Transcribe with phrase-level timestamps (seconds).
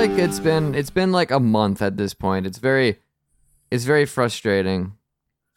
[0.00, 2.46] like it's been it's been like a month at this point.
[2.46, 3.00] It's very
[3.70, 4.94] it's very frustrating.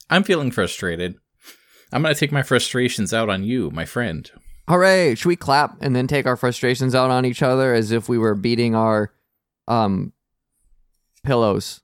[0.09, 1.15] I'm feeling frustrated.
[1.93, 4.29] I'm gonna take my frustrations out on you, my friend.
[4.67, 5.15] Hooray!
[5.15, 8.17] Should we clap and then take our frustrations out on each other as if we
[8.17, 9.13] were beating our
[9.69, 10.11] um
[11.23, 11.79] pillows?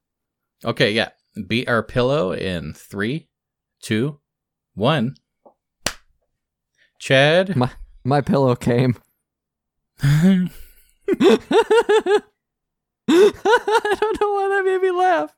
[0.65, 1.11] Okay, yeah.
[1.47, 3.29] Beat our pillow in three,
[3.81, 4.19] two,
[4.73, 5.15] one.
[6.99, 7.55] Chad.
[7.55, 7.71] My
[8.03, 8.97] my pillow came.
[13.11, 15.35] I don't know why that made me laugh.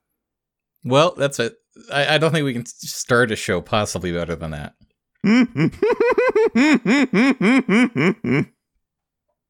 [0.84, 1.56] well, that's it.
[1.92, 4.74] I, I don't think we can start a show possibly better than that.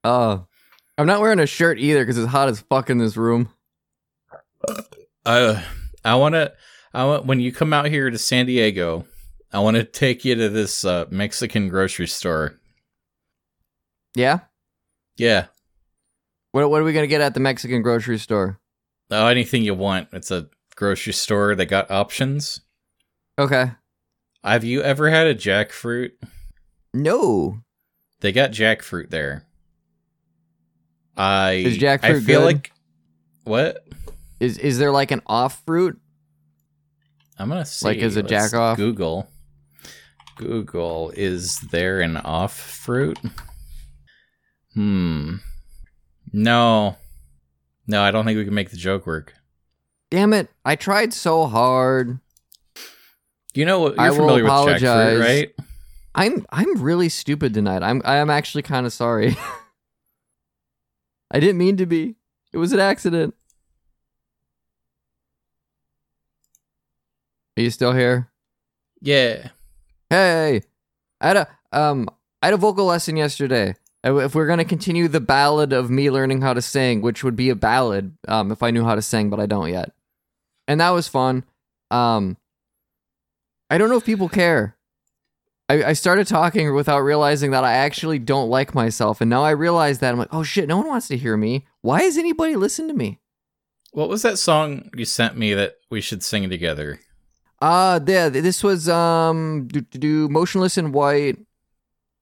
[0.04, 0.40] uh,
[0.98, 3.50] I'm not wearing a shirt either because it's hot as fuck in this room.
[5.26, 5.62] Uh,
[6.04, 6.54] I want to.
[6.94, 9.06] I want when you come out here to San Diego.
[9.54, 12.60] I want to take you to this uh, Mexican grocery store.
[14.16, 14.40] Yeah.
[15.18, 15.48] Yeah.
[16.52, 18.60] What What are we gonna get at the Mexican grocery store?
[19.10, 20.10] Oh, anything you want.
[20.14, 21.56] It's a grocery store.
[21.56, 22.62] They got options.
[23.40, 23.72] Okay.
[24.44, 26.12] Have you ever had a jackfruit?
[26.94, 27.60] No.
[28.22, 29.46] They got jackfruit there.
[31.18, 32.46] I Is jackfruit I feel good?
[32.46, 32.72] like
[33.44, 33.86] what?
[34.40, 36.00] Is Is there like an off fruit?
[37.38, 37.86] I'm gonna see.
[37.88, 38.78] Like, is a jack off?
[38.78, 39.28] Google.
[40.38, 41.12] Google.
[41.16, 43.18] Is there an off fruit?
[44.74, 45.36] Hmm.
[46.34, 46.96] No.
[47.88, 49.34] No, I don't think we can make the joke work.
[50.10, 50.50] Damn it!
[50.66, 52.20] I tried so hard.
[53.54, 54.00] You know what?
[54.00, 54.82] I You're will familiar with apologize.
[54.82, 55.56] jackfruit, right?
[56.16, 57.82] I'm I'm really stupid tonight.
[57.84, 59.36] I'm I am actually kind of sorry.
[61.32, 62.16] I didn't mean to be.
[62.52, 63.34] It was an accident.
[67.58, 68.30] Are you still here?
[69.02, 69.50] Yeah.
[70.10, 70.62] Hey,
[71.22, 72.10] I had a um,
[72.42, 73.76] I had a vocal lesson yesterday.
[74.06, 77.36] Uh, If we're gonna continue the ballad of me learning how to sing, which would
[77.36, 79.92] be a ballad, um, if I knew how to sing, but I don't yet,
[80.68, 81.44] and that was fun.
[81.92, 82.38] Um,
[83.70, 84.76] I don't know if people care.
[85.70, 89.52] I, I started talking without realizing that I actually don't like myself, and now I
[89.52, 91.66] realize that I'm like, oh shit, no one wants to hear me.
[91.82, 93.20] Why is anybody listen to me?
[93.94, 97.00] What was that song you sent me that we should sing together?
[97.62, 101.38] Uh yeah, this was um do, do, do motionless in white.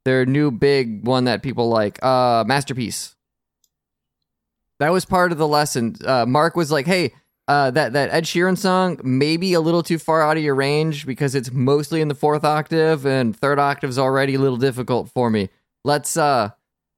[0.09, 2.01] Their new big one that people like.
[2.01, 3.15] Uh masterpiece.
[4.79, 5.97] That was part of the lesson.
[6.03, 7.13] Uh Mark was like, "Hey,
[7.47, 11.05] uh that that Ed Sheeran song maybe a little too far out of your range
[11.05, 15.29] because it's mostly in the fourth octave and third octave's already a little difficult for
[15.29, 15.49] me.
[15.85, 16.49] Let's uh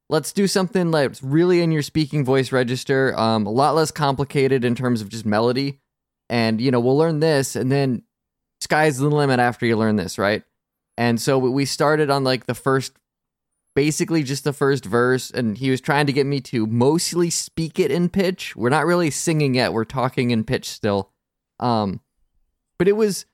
[0.09, 4.63] let's do something that's really in your speaking voice register, um a lot less complicated
[4.63, 5.81] in terms of just melody.
[6.29, 8.03] And you know, we'll learn this and then
[8.61, 10.43] sky's the limit after you learn this, right?
[10.97, 12.93] And so we- we started on like the first,
[13.75, 17.79] basically just the first verse, and he was trying to get me to mostly speak
[17.79, 18.55] it in pitch.
[18.55, 21.11] We're not really singing yet; we're talking in pitch still.
[21.59, 22.01] Um,
[22.77, 23.25] but it was,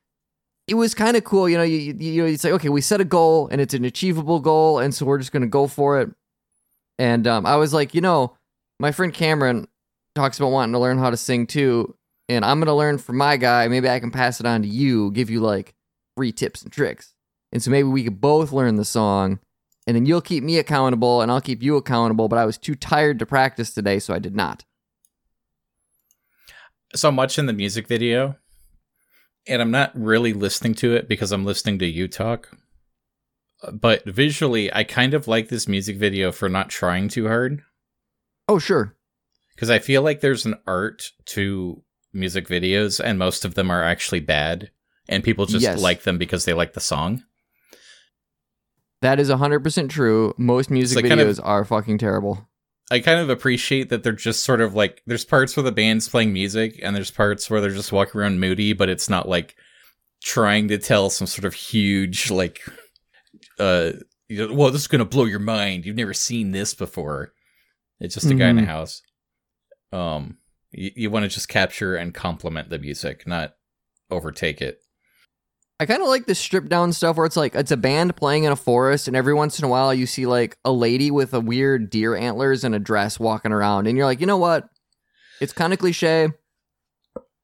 [0.68, 1.64] it was kind of cool, you know.
[1.64, 4.80] You, you know, it's like okay, we set a goal, and it's an achievable goal,
[4.80, 6.10] and so we're just gonna go for it.
[7.00, 8.36] And um, I was like, you know,
[8.80, 9.68] my friend Cameron
[10.16, 11.96] talks about wanting to learn how to sing too,
[12.28, 13.68] and I'm gonna learn from my guy.
[13.68, 15.74] Maybe I can pass it on to you, give you like
[16.16, 17.14] free tips and tricks.
[17.52, 19.40] And so maybe we could both learn the song,
[19.88, 22.28] and then you'll keep me accountable, and I'll keep you accountable.
[22.28, 24.66] But I was too tired to practice today, so I did not.
[26.96, 28.36] So much in the music video,
[29.48, 32.50] and I'm not really listening to it because I'm listening to you talk.
[33.74, 37.64] But visually, I kind of like this music video for not trying too hard.
[38.48, 38.96] Oh sure,
[39.56, 41.84] because I feel like there's an art to
[42.14, 44.72] music videos, and most of them are actually bad,
[45.10, 45.82] and people just Yes.
[45.82, 47.24] like them because they like the song.
[49.02, 50.34] That is hundred percent true.
[50.38, 52.48] Most music like videos of- are fucking terrible.
[52.90, 56.08] I kind of appreciate that they're just sort of like there's parts where the band's
[56.08, 59.56] playing music, and there's parts where they're just walking around moody, but it's not like
[60.24, 62.62] trying to tell some sort of huge like,
[63.60, 63.92] uh,
[64.30, 65.86] you know, well, this is gonna blow your mind.
[65.86, 67.34] You've never seen this before.
[68.00, 68.66] It's just a guy in a Mhm.
[68.68, 69.02] house.
[69.92, 70.38] Um,
[70.72, 73.56] you, you want to just capture and complement the music, not
[74.10, 74.80] overtake it.
[75.80, 78.46] I kind of like the stripped down stuff where it's like it's a band playing
[78.46, 81.34] in a forest, and every once in a while you see like a lady with
[81.34, 84.70] a weird deer antlers and a dress walking around, and you're like, you know what?
[85.40, 86.30] It's kind of cliche,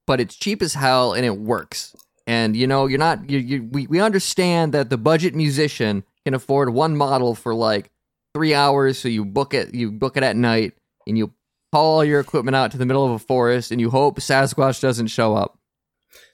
[0.07, 1.95] but it's cheap as hell and it works.
[2.25, 6.33] And you know, you're not you, you we we understand that the budget musician can
[6.33, 7.91] afford one model for like
[8.33, 10.74] three hours, so you book it you book it at night,
[11.06, 11.33] and you
[11.71, 14.81] haul all your equipment out to the middle of a forest, and you hope Sasquatch
[14.81, 15.59] doesn't show up.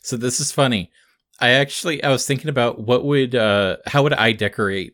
[0.02, 0.92] So this is funny.
[1.42, 4.94] I actually I was thinking about what would uh how would I decorate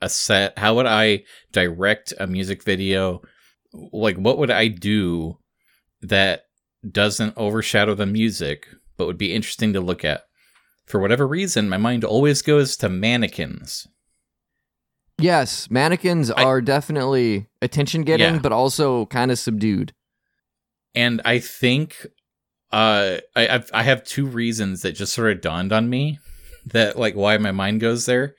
[0.00, 0.58] a set?
[0.58, 3.22] How would I direct a music video?
[3.72, 5.38] Like what would I do
[6.02, 6.44] that
[6.90, 10.22] doesn't overshadow the music, but would be interesting to look at.
[10.86, 13.86] For whatever reason, my mind always goes to mannequins.
[15.18, 18.40] Yes, mannequins I- are definitely attention getting, Yeah.
[18.40, 19.92] but also kind of subdued.
[20.94, 22.06] And I think
[22.72, 26.18] uh, I I've, I have two reasons that just sort of dawned on me
[26.66, 28.34] that like why my mind goes there.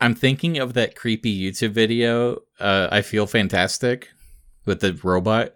[0.00, 2.38] I'm thinking of that creepy YouTube video.
[2.60, 4.10] Uh, I feel fantastic
[4.64, 5.52] with the robot.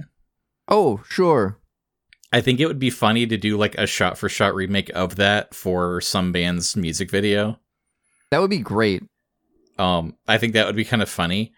[0.69, 1.59] Oh, sure.
[2.33, 5.17] I think it would be funny to do like a shot for shot remake of
[5.17, 7.61] that for some band's music video.
[8.31, 9.03] That would be great.
[9.79, 11.53] Um, I think that would be kind of funny.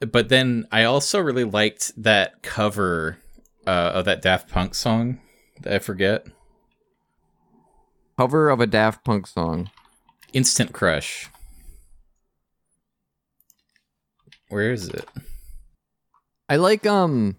[0.00, 3.18] But then I also really liked that cover
[3.66, 5.20] uh, of that Daft Punk song
[5.66, 6.26] I forget.
[8.18, 9.70] Cover of a Daft Punk song.
[10.32, 11.28] Instant Crush.
[14.48, 15.08] Where is it?
[16.48, 17.36] I like um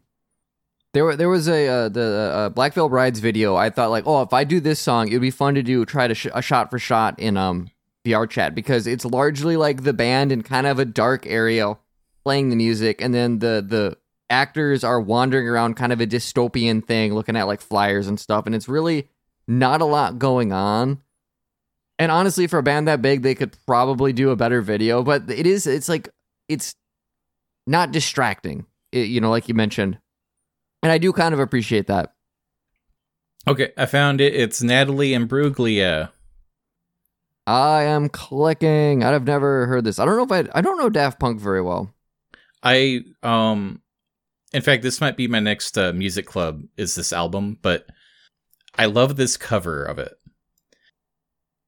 [0.93, 3.55] there there was a uh, the uh, Black Veil Brides video.
[3.55, 5.85] I thought like, oh, if I do this song, it would be fun to do
[5.85, 7.69] try to sh- a shot for shot in um
[8.05, 11.77] VR chat because it's largely like the band in kind of a dark area
[12.23, 13.97] playing the music, and then the the
[14.31, 18.45] actors are wandering around kind of a dystopian thing, looking at like flyers and stuff,
[18.47, 19.07] and it's really
[19.47, 21.01] not a lot going on.
[21.99, 25.03] And honestly, for a band that big, they could probably do a better video.
[25.03, 26.09] But it is, it's like
[26.47, 26.73] it's
[27.67, 29.99] not distracting it- you know, like you mentioned.
[30.83, 32.13] And I do kind of appreciate that.
[33.47, 34.35] Okay, I found it.
[34.35, 36.09] It's Natalie Imbruglia.
[37.47, 39.03] I am clicking.
[39.03, 39.99] I've never heard this.
[39.99, 41.93] I don't know if I I don't know Daft Punk very well.
[42.63, 43.81] I um
[44.53, 47.85] in fact this might be my next uh, music club is this album, but
[48.77, 50.13] I love this cover of it.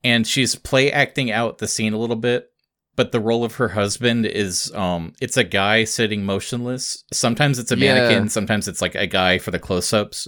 [0.03, 2.49] And she's play acting out the scene a little bit,
[2.95, 7.03] but the role of her husband is um it's a guy sitting motionless.
[7.13, 7.93] Sometimes it's a Yeah.
[7.93, 10.27] mannequin, sometimes it's like a guy for the close-ups.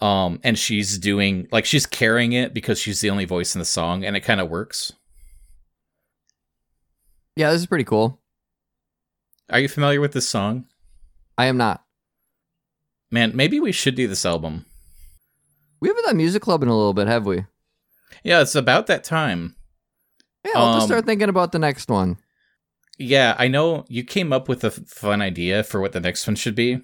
[0.00, 3.64] Um and she's doing like she's carrying it because she's the only voice in the
[3.64, 4.92] song and it kind of works.
[7.34, 8.20] Yeah, this is pretty cool.
[9.50, 10.66] Are you familiar with this song?
[11.38, 11.82] I am not.
[13.10, 14.66] Man, maybe we should do this album.
[15.80, 17.44] We haven't done music club in a little bit, have we?
[18.24, 19.54] Yeah, it's about that time.
[20.44, 22.16] Yeah, I'll just Um, start thinking about the next one.
[22.98, 26.34] Yeah, I know you came up with a fun idea for what the next one
[26.36, 26.80] should be,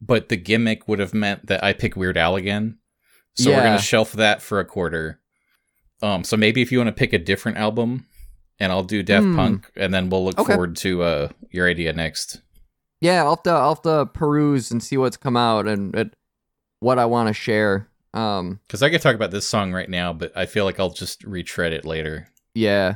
[0.00, 2.78] but the gimmick would have meant that I pick Weird Al again.
[3.36, 5.20] So we're gonna shelf that for a quarter.
[6.02, 8.06] Um, so maybe if you want to pick a different album,
[8.60, 9.34] and I'll do Daft Hmm.
[9.36, 10.52] Punk, and then we'll look Okay.
[10.52, 12.40] forward to uh your idea next.
[13.04, 16.16] Yeah, I'll have to I'll have to peruse and see what's come out and, and
[16.80, 17.90] what I want to share.
[18.14, 20.88] Um, Because I could talk about this song right now, but I feel like I'll
[20.88, 22.28] just retread it later.
[22.54, 22.94] yeah.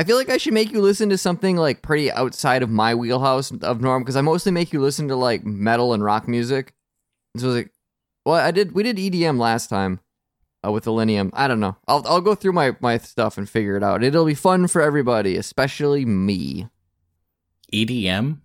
[0.00, 2.94] I feel like I should make you listen to something like pretty outside of my
[2.94, 6.72] wheelhouse of norm because I mostly make you listen to like metal and rock music.
[7.36, 7.72] So I was like,
[8.24, 9.98] well, I did we did EDM last time
[10.64, 11.32] uh, with Millennium.
[11.34, 11.76] I don't know.
[11.88, 14.04] I'll I'll go through my my stuff and figure it out.
[14.04, 16.68] It'll be fun for everybody, especially me.
[17.74, 18.38] EDM?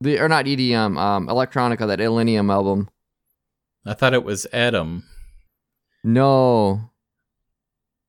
[0.00, 2.88] The or not EDM, um, electronica, that Millennium album.
[3.84, 5.04] I thought it was Adam.
[6.04, 6.90] No,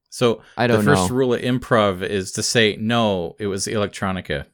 [0.09, 1.15] So I don't the first know.
[1.15, 3.35] rule of improv is to say no.
[3.39, 4.45] It was electronica.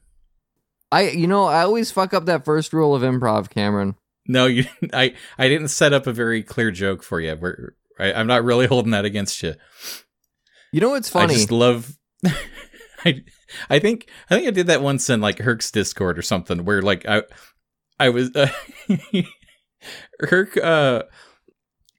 [0.90, 3.96] I you know I always fuck up that first rule of improv, Cameron.
[4.26, 4.64] No, you.
[4.92, 7.36] I I didn't set up a very clear joke for you.
[7.38, 9.54] We're, I, I'm not really holding that against you.
[10.72, 11.34] You know what's funny?
[11.34, 11.96] I just love.
[13.04, 13.22] I
[13.70, 16.82] I think I think I did that once in like Herc's Discord or something where
[16.82, 17.22] like I
[17.98, 18.50] I was uh,
[20.20, 21.04] Herc uh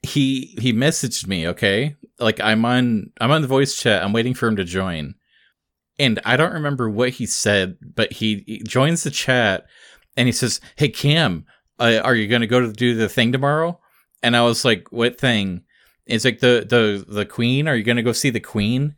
[0.02, 1.96] he he messaged me okay?
[2.20, 4.04] Like I'm on I'm on the voice chat.
[4.04, 5.16] I'm waiting for him to join.
[6.00, 9.66] And I don't remember what he said but he, he joins the chat
[10.16, 11.46] and he says hey Cam
[11.80, 13.80] uh, are you gonna go to do the thing tomorrow?
[14.24, 15.64] And I was like what thing?
[16.06, 17.68] It's like the the the queen?
[17.68, 18.96] Are you gonna go see the queen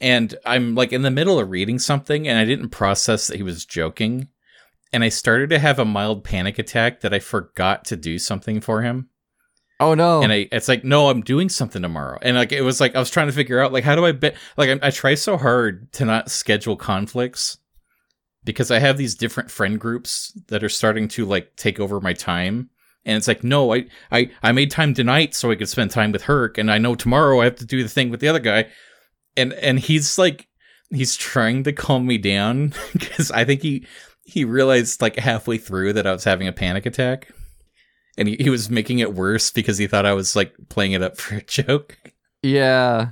[0.00, 3.42] and I'm like in the middle of reading something and I didn't process that he
[3.42, 4.28] was joking.
[4.92, 8.60] And I started to have a mild panic attack that I forgot to do something
[8.60, 9.08] for him.
[9.80, 10.22] oh no!
[10.22, 12.18] And I, it's like, no, I'm doing something tomorrow.
[12.22, 14.12] And like, it was like, I was trying to figure out, like, how do I
[14.12, 14.36] bet?
[14.56, 17.58] Like, I, I try so hard to not schedule conflicts
[18.44, 22.12] because I have these different friend groups that are starting to like take over my
[22.12, 22.70] time.
[23.04, 26.12] And it's like, no, I, I, I made time tonight so I could spend time
[26.12, 26.58] with Herc.
[26.58, 28.66] And I know tomorrow I have to do the thing with the other guy
[29.36, 30.48] and and he's like
[30.90, 33.86] he's trying to calm me down because I think he
[34.24, 37.28] he realized like halfway through that I was having a panic attack,
[38.18, 41.02] and he, he was making it worse because he thought I was like playing it
[41.02, 41.96] up for a joke.
[42.42, 43.10] yeah,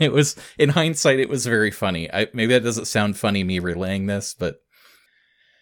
[0.00, 2.12] It was in hindsight, it was very funny.
[2.12, 4.62] I maybe that doesn't sound funny me relaying this, but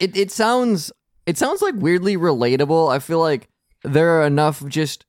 [0.00, 0.92] it it sounds
[1.26, 2.92] it sounds like weirdly relatable.
[2.92, 3.48] I feel like
[3.82, 5.04] there are enough just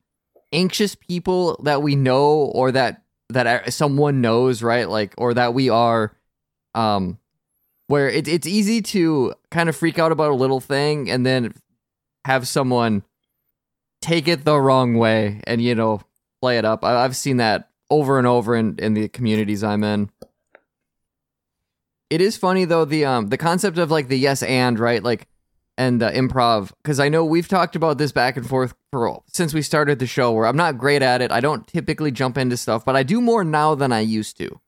[0.51, 4.88] anxious people that we know or that that someone knows, right?
[4.89, 6.13] Like or that we are
[6.75, 7.19] um
[7.88, 11.53] where it, it's easy to kind of freak out about a little thing and then
[12.25, 13.03] have someone
[14.01, 16.01] take it the wrong way and you know
[16.41, 16.84] play it up.
[16.84, 20.10] I, I've seen that over and over in, in the communities I'm in.
[22.10, 25.27] It is funny though the um the concept of like the yes and right like
[25.77, 29.53] and uh, improv because I know we've talked about this back and forth for since
[29.53, 31.32] we started the show where I'm not great at it.
[31.32, 34.60] I don't typically jump into stuff, but I do more now than I used to.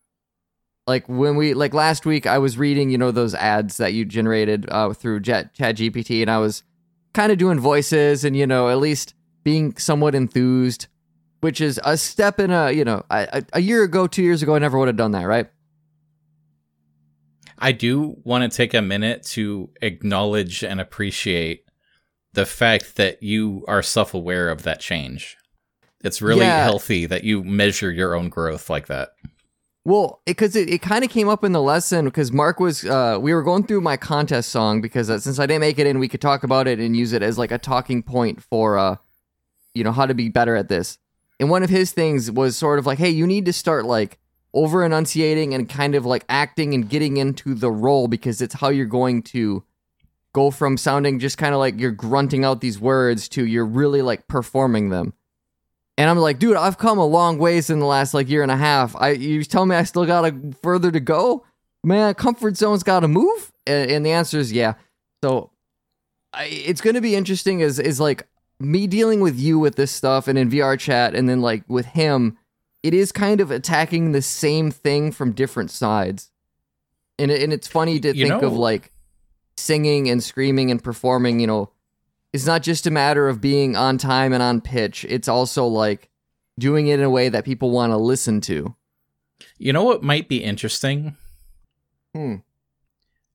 [0.87, 4.05] Like when we like last week, I was reading you know those ads that you
[4.05, 6.63] generated uh, through Jet Chat GPT, and I was
[7.13, 10.87] kind of doing voices and you know at least being somewhat enthused,
[11.41, 14.55] which is a step in a you know a, a year ago, two years ago,
[14.55, 15.49] I never would have done that, right?
[17.61, 21.68] I do want to take a minute to acknowledge and appreciate
[22.33, 25.37] the fact that you are self aware of that change.
[26.03, 26.63] It's really Yeah.
[26.63, 29.09] healthy that you measure your own growth like that.
[29.85, 33.17] Well, because it, it, kind of came up in the lesson because Mark was, uh,
[33.19, 35.99] we were going through my contest song because uh, since I didn't make it in,
[35.99, 38.97] we could talk about it and use it as like a talking point for, uh,
[39.73, 40.99] you know, how to be better at this.
[41.39, 44.19] And one of his things was sort of like, hey, you need to start like
[44.53, 48.69] over enunciating and kind of like acting and getting into the role because it's how
[48.69, 49.63] you're going to
[50.33, 54.01] go from sounding just kind of like you're grunting out these words to you're really
[54.01, 55.13] like performing them.
[55.97, 58.51] And I'm like, dude, I've come a long ways in the last like year and
[58.51, 58.95] a half.
[58.95, 61.45] I you tell me I still got a further to go,
[61.83, 62.13] man.
[62.13, 64.75] Comfort zone's got to move, and, and the answer is yeah.
[65.21, 65.51] So
[66.33, 67.59] I, it's going to be interesting.
[67.59, 68.25] Is is like
[68.61, 71.87] me dealing with you with this stuff and in VR chat, and then like with
[71.87, 72.37] him,
[72.81, 76.31] it is kind of attacking the same thing from different sides.
[77.17, 78.93] And it, and it's funny to You think of like
[79.59, 81.39] singing and screaming and performing.
[81.39, 81.71] You know,
[82.33, 85.05] it's not just a matter of being on time and on pitch.
[85.09, 86.09] It's also like
[86.57, 88.75] doing it in a way that people want to listen to.
[89.57, 91.15] You know what might be interesting?
[92.13, 92.35] Hmm.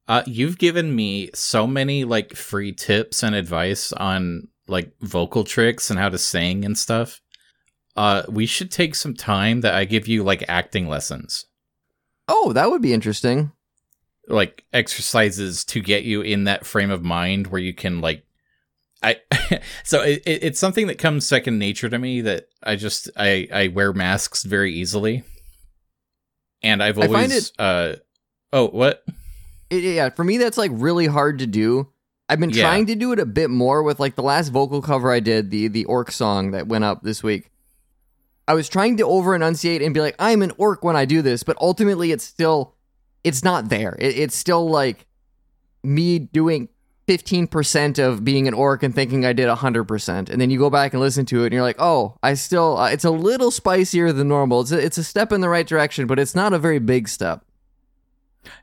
[0.06, 5.88] Uh, you've given me so many like free tips and advice on like vocal tricks
[5.90, 7.22] and how to sing and stuff.
[7.96, 11.46] Uh, we should take some time that I give you like acting lessons,
[12.26, 13.52] Oh, that would be interesting.
[14.28, 18.24] Like exercises to get you in that frame of mind where you can like.
[19.02, 19.16] I
[19.84, 23.48] so it, it, it's something that comes second nature to me that I just I
[23.52, 25.24] I wear masks very easily,
[26.62, 27.96] and I've always uh
[28.52, 29.04] oh what
[29.70, 31.88] It, yeah, for me, that's like really hard to do.
[32.28, 32.62] I've been Yeah.
[32.62, 35.50] trying to do it a bit more with like the last vocal cover I did,
[35.50, 37.50] the the orc song that went up this week.
[38.48, 41.22] I was trying to over enunciate and be like, I'm an orc when I do
[41.22, 42.74] this, but ultimately it's still
[43.24, 43.96] it's not there.
[43.98, 45.06] It, it's still like
[45.82, 46.68] me doing
[47.08, 50.30] 15% of being an orc and thinking I did 100%.
[50.30, 52.78] And then you go back and listen to it and you're like, oh, I still,
[52.78, 54.62] uh, it's a little spicier than normal.
[54.62, 57.08] It's a, it's a step in the right direction, but it's not a very big
[57.08, 57.44] step.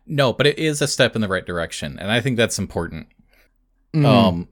[0.06, 3.08] No, but it is a step in the right direction, and I think that's important.
[3.94, 4.06] Mm.
[4.06, 4.48] Um,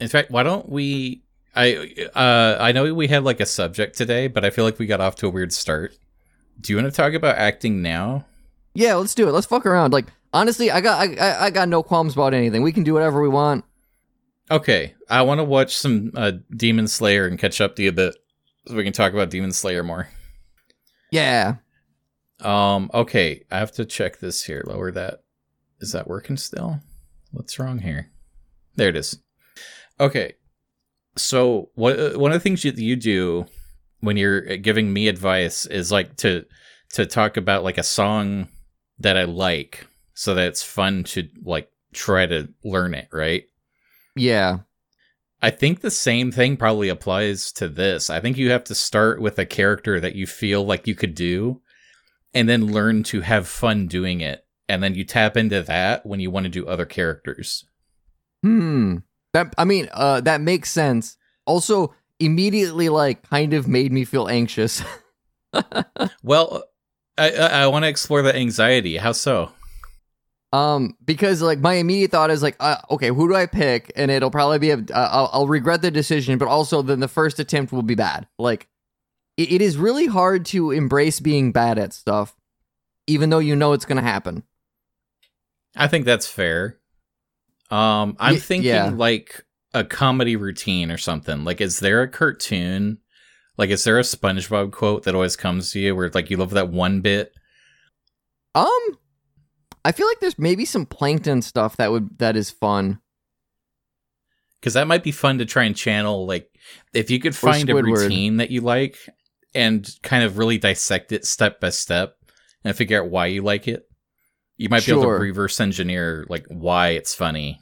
[0.00, 1.22] in fact, why don't we?
[1.54, 4.86] I uh, I know we had like a subject today, but I feel like we
[4.86, 5.96] got off to a weird start.
[6.60, 8.26] Do you want to talk about acting now?
[8.76, 9.32] Yeah, let's do it.
[9.32, 9.92] Let's fuck around.
[9.92, 12.62] Like honestly, I got I, I, I got no qualms about anything.
[12.62, 13.64] We can do whatever we want.
[14.50, 17.92] Okay, I want to watch some uh, Demon Slayer and catch up to you a
[17.92, 18.14] bit,
[18.68, 20.08] so we can talk about Demon Slayer more.
[21.10, 21.56] Yeah.
[22.40, 24.62] Um, okay, I have to check this here.
[24.66, 25.22] Lower that.
[25.80, 26.80] Is that working still?
[27.32, 28.10] What's wrong here?
[28.76, 29.18] There it is.
[29.98, 30.34] Okay.
[31.16, 33.46] So what uh, one of the things you, you do
[34.00, 36.44] when you're giving me advice is like to
[36.92, 38.48] to talk about like a song
[38.98, 43.44] that I like so that it's fun to like try to learn it, right?
[44.14, 44.58] Yeah.
[45.42, 48.08] I think the same thing probably applies to this.
[48.08, 51.14] I think you have to start with a character that you feel like you could
[51.14, 51.60] do
[52.32, 54.44] and then learn to have fun doing it.
[54.68, 57.64] And then you tap into that when you want to do other characters.
[58.42, 58.98] Hmm.
[59.32, 61.16] That I mean, uh that makes sense.
[61.44, 64.82] Also, immediately like kind of made me feel anxious.
[66.22, 66.64] Well,
[67.18, 68.96] I I, I want to explore the anxiety.
[68.96, 69.52] How so?
[70.52, 73.90] um because like my immediate thought is like uh, okay, who do I pick?
[73.96, 77.08] And it'll probably be a uh, I'll, I'll regret the decision, but also then the
[77.08, 78.28] first attempt will be bad.
[78.38, 78.68] Like
[79.36, 82.34] it, it is really hard to embrace being bad at stuff
[83.08, 84.42] even though you know it's going to happen.
[85.76, 86.78] I think that's fair.
[87.70, 88.90] Um, I'm Y- thinking yeah.
[88.92, 89.44] like
[89.74, 91.44] a comedy routine or something.
[91.44, 92.98] Like, is there a cartoon?
[93.58, 96.50] Like, is there a SpongeBob quote that always comes to you where like you love
[96.50, 97.32] that one bit?
[98.54, 98.98] Um,
[99.84, 103.00] I feel like there's maybe some plankton stuff that would that is fun.
[104.60, 106.26] because that might be fun to try and channel.
[106.26, 106.50] Like,
[106.92, 108.98] if you could find a routine that you like
[109.54, 112.16] and kind of really dissect it step by step
[112.64, 113.88] and figure out why you like it,
[114.56, 117.60] you might be able to reverse engineer like why it's funny.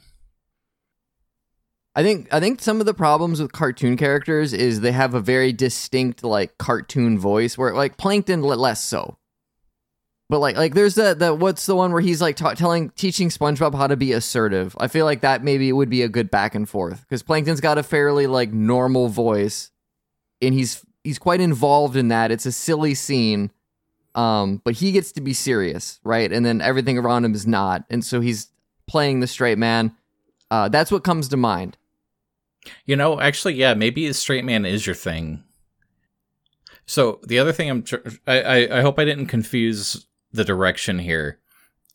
[1.97, 5.21] I think I think some of the problems with cartoon characters is they have a
[5.21, 9.17] very distinct like cartoon voice where like Plankton le- less so.
[10.29, 13.29] But like like there's the the what's the one where he's like ta- telling teaching
[13.29, 14.75] SpongeBob how to be assertive.
[14.81, 17.79] I feel like that maybe would be a good back and forth cuz Plankton's got
[17.79, 19.71] a fairly like normal voice
[20.43, 22.33] and he's he's quite involved in that.
[22.33, 23.51] It's a silly scene.
[24.17, 26.33] Um but he gets to be serious, right?
[26.33, 27.85] And then everything around him is not.
[27.89, 28.49] And so he's
[28.89, 29.95] playing the straight man.
[30.51, 31.77] Uh that's what comes to mind.
[32.85, 35.45] You know, actually, yeah, maybe a straight man is your thing.
[36.87, 40.99] So the other thing I'm, tr- I, I, I hope I didn't confuse the direction
[40.99, 41.39] here.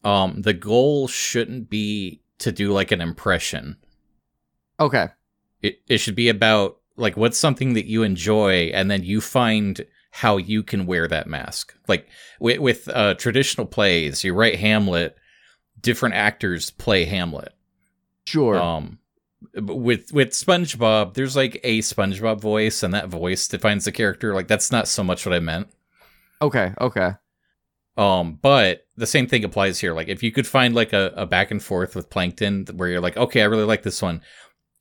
[0.03, 3.77] Um, the goal shouldn't be to do like an impression.
[4.79, 5.07] Okay.
[5.61, 9.85] It, it should be about like what's something that you enjoy, and then you find
[10.11, 11.75] how you can wear that mask.
[11.87, 12.07] Like
[12.39, 15.17] with, with uh, traditional plays, you write Hamlet,
[15.79, 17.53] different actors play Hamlet.
[18.25, 18.57] Sure.
[18.57, 18.99] Um,
[19.53, 24.33] with with SpongeBob, there's like a SpongeBob voice, and that voice defines the character.
[24.33, 25.69] Like that's not so much what I meant.
[26.41, 26.73] okay.
[26.79, 27.11] Okay.
[27.97, 29.93] Um, but the same thing applies here.
[29.93, 33.01] Like if you could find like a, a back and forth with Plankton where you're
[33.01, 34.21] like, okay, I really like this one,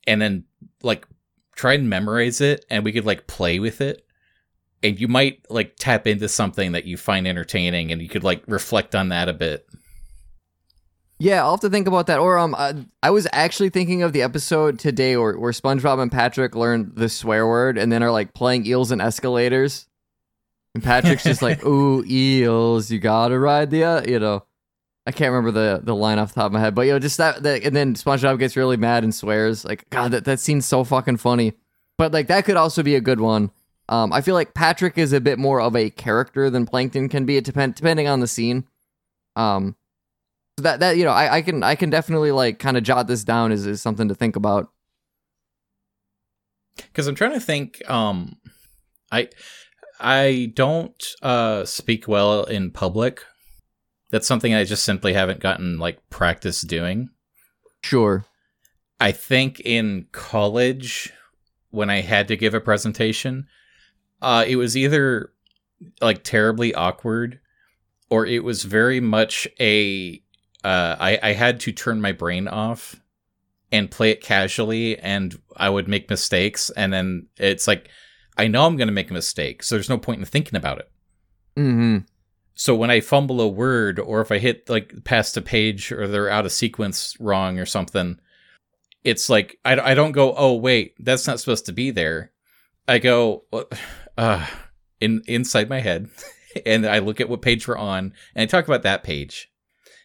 [0.07, 0.45] and then
[0.83, 1.05] like
[1.55, 4.05] try and memorize it, and we could like play with it.
[4.81, 8.43] And you might like tap into something that you find entertaining, and you could like
[8.47, 9.67] reflect on that a bit.
[11.21, 12.19] Yeah, I'll have to think about that.
[12.19, 16.09] Or um, I, I was actually thinking of the episode today where, where SpongeBob and
[16.09, 19.87] Patrick learn the swear word and then are like playing eels and escalators.
[20.73, 24.45] And Patrick's just like, "Ooh, eels, you gotta ride the," uh, you know.
[25.05, 26.99] I can't remember the the line off the top of my head, but you know,
[26.99, 29.65] just that, that and then SpongeBob gets really mad and swears.
[29.65, 31.53] Like, God, that that scene's so fucking funny.
[31.97, 33.51] But like that could also be a good one.
[33.89, 37.25] Um, I feel like Patrick is a bit more of a character than Plankton can
[37.25, 38.65] be, it depend depending on the scene.
[39.35, 39.75] Um,
[40.59, 43.07] so that that you know, I, I can I can definitely like kind of jot
[43.07, 44.67] this down as, as something to think about.
[46.75, 47.81] because I'm trying to think.
[47.89, 48.35] Um,
[49.09, 49.29] I
[50.01, 53.23] I don't uh speak well in public.
[54.11, 57.09] That's something I just simply haven't gotten like practice doing.
[57.81, 58.25] Sure.
[58.99, 61.13] I think in college
[61.69, 63.47] when I had to give a presentation,
[64.21, 65.31] uh, it was either
[66.01, 67.39] like terribly awkward
[68.09, 70.21] or it was very much a
[70.63, 72.95] uh, I, I had to turn my brain off
[73.71, 77.89] and play it casually and I would make mistakes and then it's like
[78.39, 80.89] I know I'm gonna make a mistake, so there's no point in thinking about it.
[81.57, 81.97] Mm-hmm.
[82.55, 86.07] So when I fumble a word or if I hit like past a page or
[86.07, 88.17] they're out of sequence wrong or something,
[89.03, 92.31] it's like I, I don't go, oh wait, that's not supposed to be there.
[92.87, 93.43] I go
[94.17, 94.47] uh,
[95.01, 96.09] in inside my head,
[96.65, 99.51] and I look at what page we're on, and I talk about that page,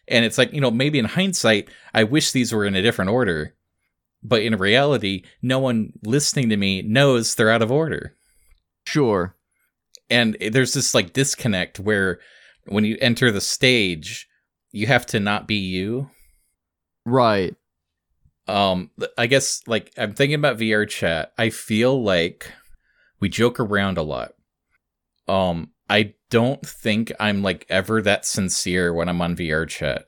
[0.07, 3.11] and it's like you know maybe in hindsight, I wish these were in a different
[3.11, 3.55] order,
[4.23, 8.13] but in reality, no one listening to me knows they're out of order
[8.87, 9.35] Sure.
[10.09, 12.19] and there's this like disconnect where
[12.67, 14.27] when you enter the stage
[14.71, 16.09] you have to not be you
[17.05, 17.55] Right.
[18.47, 22.51] um i guess like i'm thinking about vr chat i feel like
[23.19, 24.33] we joke around a lot
[25.27, 30.05] um i don't think i'm like ever that sincere when i'm on vr chat.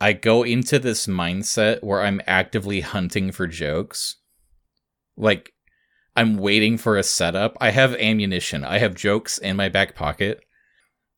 [0.00, 4.16] I go into this mindset where i'm actively hunting for jokes.
[5.16, 5.52] Like
[6.16, 7.56] i'm waiting for a setup.
[7.60, 8.64] I have ammunition.
[8.64, 10.44] I have jokes in my back pocket.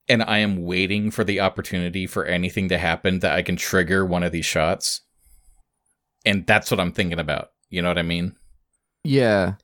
[0.09, 4.05] And i am waiting for the opportunity for anything to happen that i can trigger
[4.05, 5.00] one of these shots.
[6.24, 7.48] And that's what i'm thinking about.
[7.70, 8.37] You know what i mean?
[9.02, 9.55] Yeah.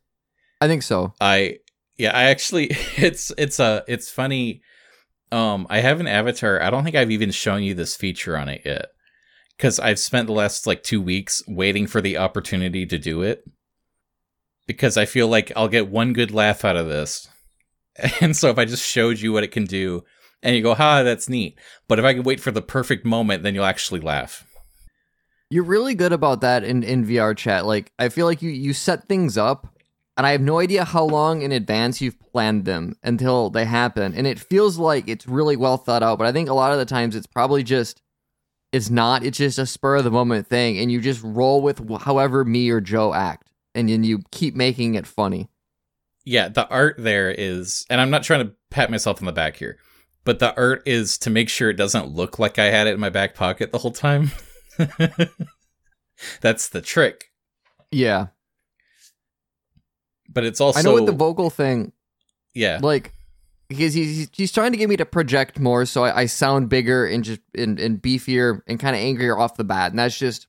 [0.61, 1.13] I think so.
[1.21, 1.59] I
[1.99, 4.63] yeah, I actually it's it's a it's funny.
[5.31, 6.63] Um I have an avatar.
[6.63, 8.87] I don't think I've even shown you this feature on it yet.
[9.59, 13.45] Cuz I've spent the last like 2 weeks waiting for the opportunity to do it.
[14.67, 17.29] Because I feel like I'll get one good laugh out of this.
[18.23, 20.03] And so if I just showed you what it can do
[20.43, 23.43] and you go, "Ha, that's neat." But if I can wait for the perfect moment,
[23.43, 24.47] then you'll actually laugh.
[25.51, 27.67] You're really good about that in, in VR chat.
[27.67, 29.72] Like I feel like you you set things up
[30.17, 34.15] and I have no idea how long in advance you've planned them until they happen.
[34.15, 36.79] And it feels like it's really well thought out, but I think a lot of
[36.79, 38.03] the times it's probably just
[38.73, 39.25] it's not.
[39.25, 42.71] It's just a spur of the moment thing and you just roll with however me
[42.71, 45.49] or Joe act and then you keep making it funny.
[46.25, 49.57] yeah, the art there is, and I'm not trying to pat myself on the back
[49.57, 49.79] here,
[50.25, 53.01] but the art is to make sure it doesn't look like I had it in
[53.01, 54.31] my back pocket the whole time.
[56.41, 57.33] That's the trick.
[57.91, 58.29] Yeah.
[60.33, 61.93] But it's also I know with the vocal thing,
[62.55, 62.79] yeah.
[62.83, 63.15] like
[63.69, 67.07] because he's he's trying to get me to project more, so I, I sound bigger
[67.07, 70.47] and just and, and beefier and kind of angrier off the bat, and that's just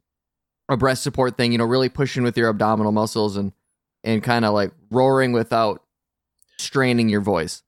[0.69, 1.51] a breath support thing.
[1.51, 3.51] You know, really pushing with your abdominal muscles and
[4.03, 5.83] and kind of like roaring without
[6.57, 7.63] straining your voice.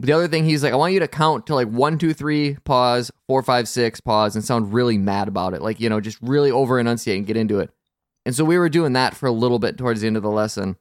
[0.00, 2.12] But the other thing, he's like, I want you to count to like one, two,
[2.12, 5.62] three, pause, four, five, six, pause, and sound really mad about it.
[5.62, 7.70] Like, you know, just really over enunciate and get into it.
[8.26, 10.30] And so we were doing that for a little bit towards the end of the
[10.30, 10.76] lesson.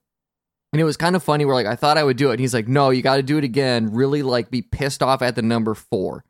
[0.73, 1.45] And it was kind of funny.
[1.45, 2.33] We're like, I thought I would do it.
[2.33, 3.93] And he's like, no, you got to do it again.
[3.93, 6.25] Really like be pissed off at the number four.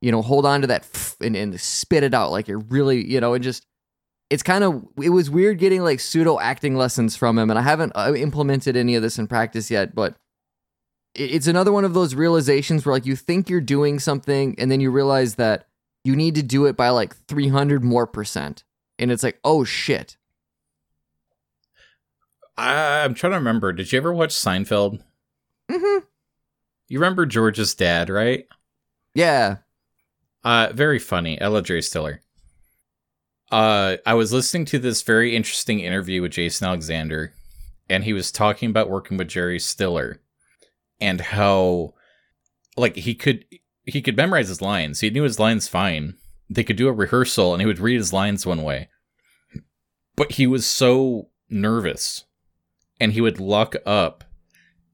[0.00, 3.20] You know, hold on to that and, and spit it out like you're really, you
[3.20, 3.66] know, and just,
[4.30, 7.50] it's kind of, it was weird getting like pseudo acting lessons from him.
[7.50, 10.16] And I haven't uh, implemented any of this in practice yet, but
[11.14, 14.80] it's another one of those realizations where like you think you're doing something and then
[14.80, 15.66] you realize that
[16.04, 18.64] you need to do it by like 300 more percent.
[18.98, 20.16] And it's like, oh shit.
[22.56, 23.72] I'm trying to remember.
[23.72, 25.00] Did you ever watch Seinfeld?
[25.70, 26.04] Mm-hmm.
[26.88, 28.46] You remember George's dad, right?
[29.14, 29.58] Yeah.
[30.44, 31.40] Uh, very funny.
[31.40, 32.20] I love Jerry Stiller.
[33.50, 37.32] Uh, I was listening to this very interesting interview with Jason Alexander,
[37.88, 40.20] and he was talking about working with Jerry Stiller
[41.00, 41.94] and how,
[42.76, 43.44] like, he could
[43.86, 45.00] he could memorize his lines.
[45.00, 46.16] He knew his lines fine.
[46.48, 48.88] They could do a rehearsal, and he would read his lines one way.
[50.16, 52.24] But he was so nervous
[53.00, 54.24] and he would lock up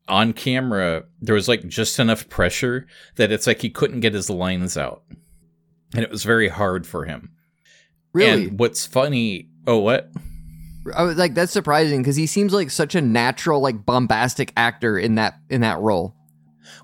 [0.09, 1.05] on camera.
[1.21, 2.87] There was like just enough pressure
[3.17, 5.03] that it's like he couldn't get his lines out.
[5.95, 7.33] And it was very hard for him.
[8.13, 8.49] Really?
[8.49, 10.11] And what's funny, oh, what?
[10.95, 14.99] I was like, that's surprising because he seems like such a natural, like bombastic actor
[14.99, 16.17] in that in that role.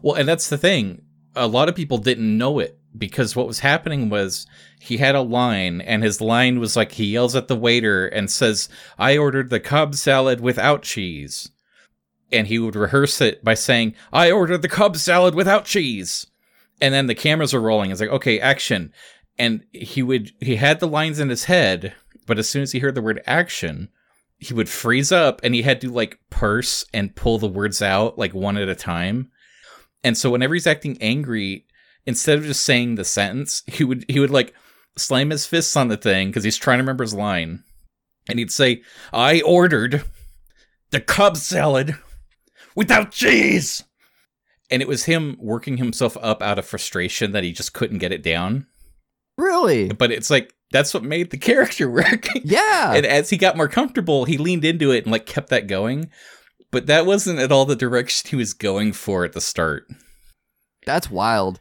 [0.02, 1.02] Well, and that's the thing.
[1.34, 4.46] A lot of people didn't know it because what was happening was
[4.80, 8.30] he had a line and his line was like he yells at the waiter and
[8.30, 11.50] says i ordered the cobb salad without cheese.
[12.32, 16.26] And he would rehearse it by saying i ordered the cobb salad without cheese.
[16.80, 17.90] And then the cameras are rolling.
[17.90, 18.92] It's like okay action.
[19.38, 21.94] And he would he had the lines in his head
[22.26, 23.88] but as soon as he heard the word action
[24.38, 28.18] he would freeze up and he had to like purse and pull the words out
[28.18, 29.30] like one at a time.
[30.04, 31.66] And so whenever he's acting angry
[32.06, 34.54] instead of just saying the sentence, he would he would like
[34.96, 37.64] slam his fists on the thing because he's trying to remember his line,
[38.28, 40.04] and he'd say, "I ordered
[40.90, 41.96] the Cobb salad
[42.74, 43.84] without cheese,"
[44.70, 48.12] and it was him working himself up out of frustration that he just couldn't get
[48.12, 48.66] it down.
[49.36, 49.88] Really?
[49.92, 52.28] But it's like that's what made the character work.
[52.44, 52.94] Yeah.
[52.94, 56.10] and as he got more comfortable, he leaned into it and like kept that going.
[56.72, 59.86] But that wasn't at all the direction he was going for at the start.
[60.84, 61.60] That's wild.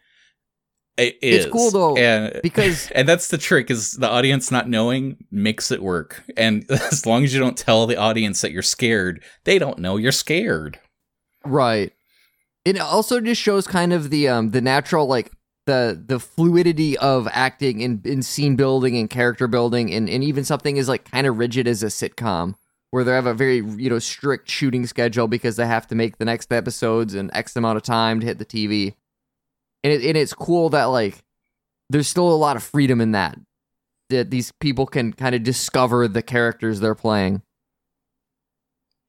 [0.98, 1.46] It is.
[1.46, 5.72] It's cool though and, because and that's the trick is the audience not knowing makes
[5.72, 6.24] it work.
[6.38, 9.98] And as long as you don't tell the audience that you're scared, they don't know
[9.98, 10.80] you're scared.
[11.44, 11.94] Right.
[12.64, 15.32] It also just shows kind of the um the natural like
[15.66, 20.46] the the fluidity of acting in, in scene building and character building and, and even
[20.46, 22.56] something as like kind of rigid as a sitcom
[22.92, 26.18] where they have a very you know strict shooting schedule because they have to make
[26.18, 28.94] the next episodes in X amount of time to hit the TV
[29.86, 31.24] and it, and it's cool that like
[31.92, 33.38] there's still a lot of freedom in that
[34.10, 37.42] that these people can kind of discover the characters they're playing.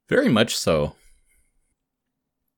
[0.09, 0.95] Very much so.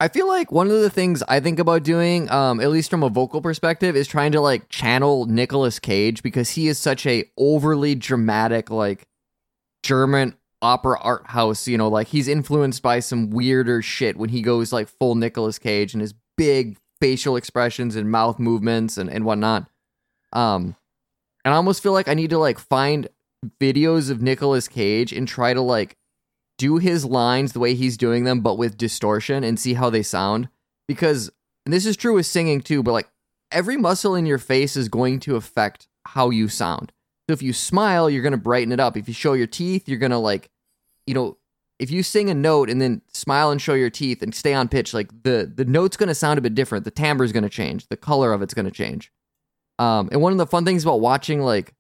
[0.01, 3.03] I feel like one of the things I think about doing, um, at least from
[3.03, 7.25] a vocal perspective, is trying to like channel Nicolas Cage because he is such a
[7.37, 9.07] overly dramatic, like
[9.83, 11.67] German opera art house.
[11.67, 15.59] You know, like he's influenced by some weirder shit when he goes like full Nicolas
[15.59, 19.69] Cage and his big facial expressions and mouth movements and, and whatnot.
[20.33, 20.77] Um,
[21.45, 23.09] and I almost feel like I need to like find
[23.61, 25.97] videos of Nicolas Cage and try to like
[26.59, 30.03] do his lines the way he's doing them, but with distortion and see how they
[30.03, 30.49] sound.
[30.87, 31.31] Because,
[31.65, 33.09] and this is true with singing too, but like
[33.53, 36.93] every muscle in your face is going to affect how you sound.
[37.29, 38.97] So if you smile, you're to brighten it up.
[38.97, 40.51] If you show your teeth, you're to like,
[41.07, 41.38] you know,
[41.79, 44.69] if you sing a note and then smile and show your teeth and stay on
[44.69, 46.85] pitch, like the the note's going to sound a bit different.
[46.85, 47.87] The timbre is going to change.
[47.89, 49.13] The color of it's going to change.
[49.79, 51.73] Um, and one of the fun things about watching like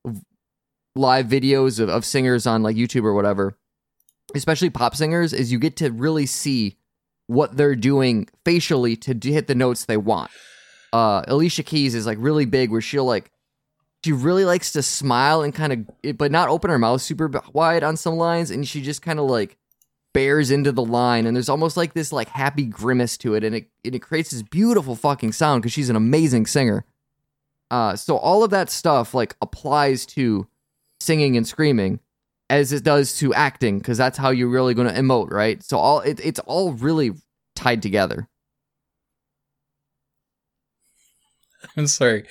[0.94, 3.58] live videos of, of singers on like YouTube or whatever,
[4.34, 6.76] especially pop singers, is you get to really see
[7.26, 10.30] what they're doing facially to hit the notes they want.
[10.92, 13.30] Uh, Alicia Keys is like really big where she'll like
[14.04, 17.82] she really likes to smile and kind of but not open her mouth super wide
[17.82, 19.58] on some lines and she just kind of like
[20.14, 23.54] bears into the line and there's almost like this like happy grimace to it and
[23.54, 26.84] it, and it creates this beautiful fucking sound because she's an amazing singer
[27.70, 30.46] uh so all of that stuff like applies to
[31.00, 32.00] singing and screaming
[32.50, 35.62] as it does to acting because that's how you're really going to emote, right?
[35.62, 37.12] So all it, it's all really
[37.54, 38.28] tied together.
[41.76, 42.24] I'm sorry.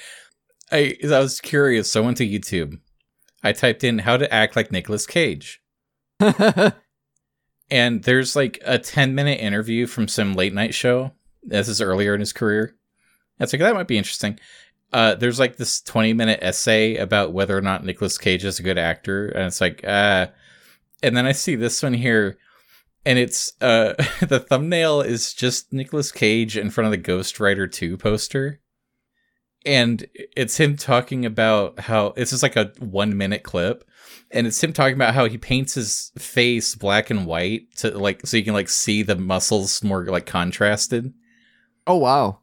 [0.71, 1.91] I I was curious.
[1.91, 2.79] So I went to YouTube.
[3.43, 5.61] I typed in how to act like Nicolas Cage.
[7.69, 11.11] and there's like a 10 minute interview from some late night show.
[11.43, 12.75] This is earlier in his career.
[13.37, 14.39] That's like that might be interesting.
[14.93, 18.63] Uh, there's like this 20 minute essay about whether or not Nicolas Cage is a
[18.63, 20.27] good actor, and it's like, uh,
[21.03, 22.37] and then I see this one here,
[23.05, 27.67] and it's uh, the thumbnail is just Nicolas Cage in front of the Ghost Rider
[27.67, 28.61] 2 poster,
[29.67, 33.83] and it's him talking about how it's just like a one minute clip,
[34.31, 38.25] and it's him talking about how he paints his face black and white to like
[38.25, 41.13] so you can like see the muscles more like contrasted
[41.85, 42.39] oh wow.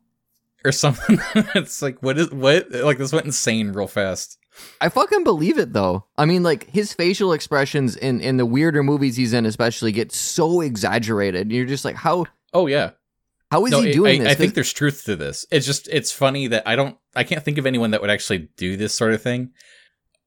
[0.64, 1.18] or something.
[1.54, 4.38] it's like what is what like this went insane real fast.
[4.80, 6.04] I fucking believe it though.
[6.16, 10.12] I mean, like his facial expressions in in the weirder movies he's in, especially, get
[10.12, 11.50] so exaggerated.
[11.50, 12.90] You're just like, how Oh yeah.
[13.54, 14.32] How is no, he doing I, this?
[14.32, 15.46] I think there's truth to this.
[15.52, 18.48] It's just it's funny that I don't I can't think of anyone that would actually
[18.56, 19.52] do this sort of thing.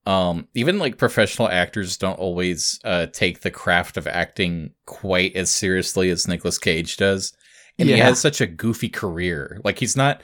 [0.05, 5.51] Um, even like professional actors don't always uh, take the craft of acting quite as
[5.51, 7.33] seriously as Nicolas Cage does,
[7.77, 8.05] and he Yeah.
[8.05, 9.59] has such a goofy career.
[9.65, 10.21] Like he's not,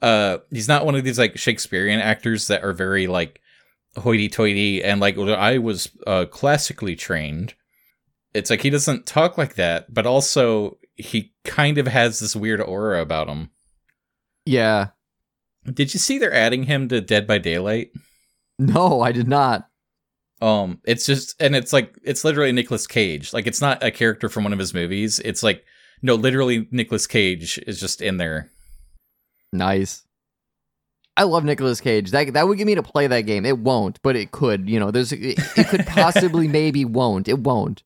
[0.00, 3.40] uh, he's not one of these like Shakespearean actors that are very like
[3.96, 7.54] hoity-toity and like I was uh, classically trained.
[8.34, 12.60] It's like he doesn't talk like that, but also he kind of has this weird
[12.60, 13.50] aura about him.
[14.44, 14.88] yeah.
[15.72, 17.90] Did you see they're adding him to Dead by Daylight?
[18.58, 19.66] No, I did not.
[20.42, 23.32] Um, it's just and it's like it's literally Nicolas Cage.
[23.32, 25.20] Like it's not a character from one of his movies.
[25.20, 25.64] It's like
[26.02, 28.50] no, literally Nicolas Cage is just in there.
[29.54, 30.02] Nice.
[31.16, 32.10] I love Nicolas Cage.
[32.10, 33.46] That that would get me to play that game.
[33.46, 34.68] It won't, but it could.
[34.68, 37.28] You know, there's it, it could possibly maybe won't.
[37.28, 37.82] It won't.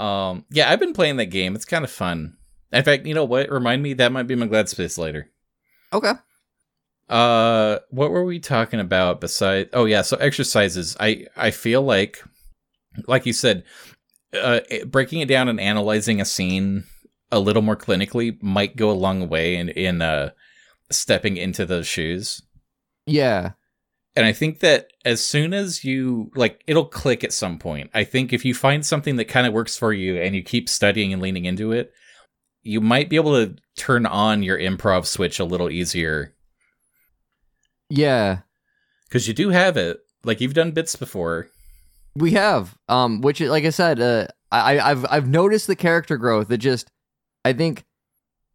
[0.00, 1.54] Um, yeah, I've been playing that game.
[1.54, 2.36] It's kind of fun.
[2.72, 3.50] In fact, you know what?
[3.50, 5.28] Remind me that might be my glad space later.
[5.92, 6.12] Okay.
[7.08, 9.68] Uh, what were we talking about besides?
[9.72, 10.96] Oh yeah, so exercises.
[11.00, 12.22] I I feel like,
[13.08, 13.64] like you said,
[14.40, 16.84] uh, breaking it down and analyzing a scene
[17.32, 20.30] a little more clinically might go a long way in in uh
[20.90, 22.42] stepping into those shoes.
[23.06, 23.52] Yeah.
[24.16, 27.90] And I think that as soon as you like, it'll click at some point.
[27.94, 30.68] I think if you find something that kind of works for you and you keep
[30.68, 31.92] studying and leaning into it,
[32.62, 36.34] you might be able to turn on your improv switch a little easier
[37.88, 38.40] Yeah.
[39.08, 39.98] because you do have it.
[40.24, 41.48] Like you've done bits before.
[42.16, 46.48] We have, um, which, like I said, uh, I, I've I've noticed the character growth.
[46.48, 46.90] That just,
[47.44, 47.84] I think,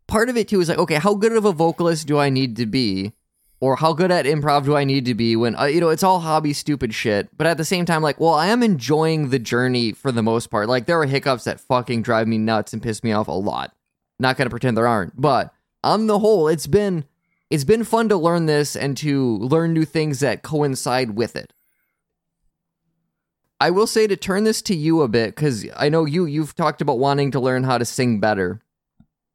[0.07, 2.57] part of it too is like, okay, how good of a vocalist do I need
[2.57, 3.13] to be,
[3.59, 5.35] or how good at improv do I need to be?
[5.35, 7.29] When uh, you know, it's all hobby, stupid shit.
[7.37, 10.47] But at the same time, like, well, I am enjoying the journey for the most
[10.47, 10.67] part.
[10.67, 13.73] Like, there are hiccups that fucking drive me nuts and piss me off a lot.
[14.19, 17.05] Not gonna pretend there aren't, but on the whole, it's been
[17.49, 21.53] it's been fun to learn this and to learn new things that coincide with it.
[23.59, 26.55] I will say to turn this to you a bit because I know you you've
[26.55, 28.59] talked about wanting to learn how to sing better.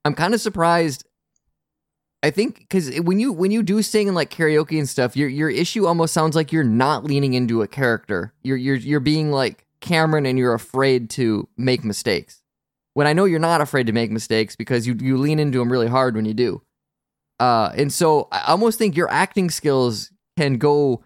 [0.04, 1.04] I'm kind of surprised.
[2.22, 5.28] I think because when you when you do sing in like karaoke and stuff, your
[5.28, 8.34] your issue almost sounds like you're not leaning into a character.
[8.42, 12.42] You're you're you're being like Cameron and you're afraid to make mistakes.
[12.92, 15.72] When I know you're not afraid to make mistakes because you you lean into them
[15.72, 16.62] really hard when you do.
[17.38, 21.02] Uh, and so I almost think your acting skills can go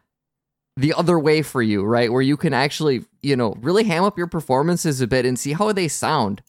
[0.77, 2.11] the other way for you, right?
[2.11, 5.53] Where you can actually, you know, really ham up your performances a bit and see
[5.53, 6.42] how they sound.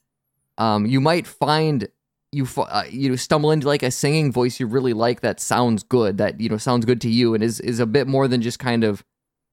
[0.58, 1.88] Um, you might find
[2.36, 5.84] you uh, you know stumble into like a singing voice you really like that sounds
[5.84, 8.42] good, that you know sounds good to you, and is is a bit more than
[8.42, 9.04] just kind of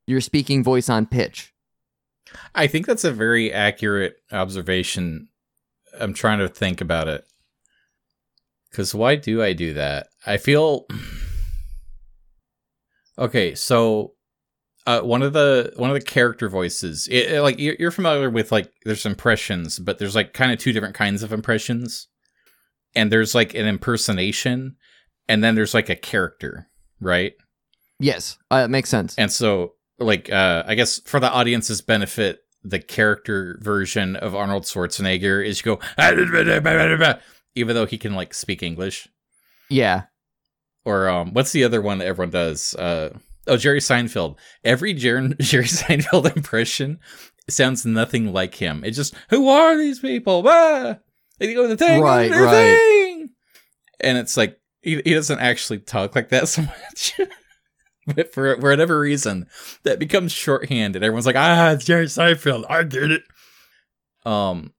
[0.07, 1.53] your speaking voice on pitch.
[2.55, 5.29] I think that's a very accurate observation.
[6.01, 7.25] I'm trying to think about it.
[8.71, 10.09] Because why do I do that?
[10.27, 10.87] I feel.
[13.19, 14.15] Okay, so
[14.87, 18.51] uh, one of the one of the character voices, it, it- like you're familiar with
[18.51, 22.09] like there's impressions, but there's like kind of two different kinds of impressions,
[22.95, 24.77] and there's like an impersonation,
[25.29, 26.69] and then there's like a character,
[27.01, 27.33] right?
[27.99, 29.15] Yes, uh, it makes sense.
[29.17, 34.65] And so, like, uh, I guess for the audience's benefit, the character version of Arnold
[34.65, 35.81] Schwarzenegger is you go,
[37.55, 39.09] even though he can like speak English.
[39.69, 40.03] Yeah,
[40.85, 42.75] Or um, what's the other one that everyone does?
[42.75, 44.37] Uh, oh, Jerry Seinfeld.
[44.65, 46.99] Every Jer- Jerry Seinfeld impression
[47.49, 48.85] sounds nothing like him.
[48.85, 50.45] It just, who are these people?
[50.49, 50.99] Ah!
[51.39, 52.53] They go the thing, Right, the right.
[52.77, 53.31] thing.
[54.01, 57.15] And it's like he, he doesn't actually talk like that so much.
[58.07, 59.47] but for, for whatever reason,
[59.85, 62.65] that becomes shorthand, and everyone's like, "Ah, it's Jerry Seinfeld.
[62.69, 63.23] I get it."
[64.25, 64.73] Um,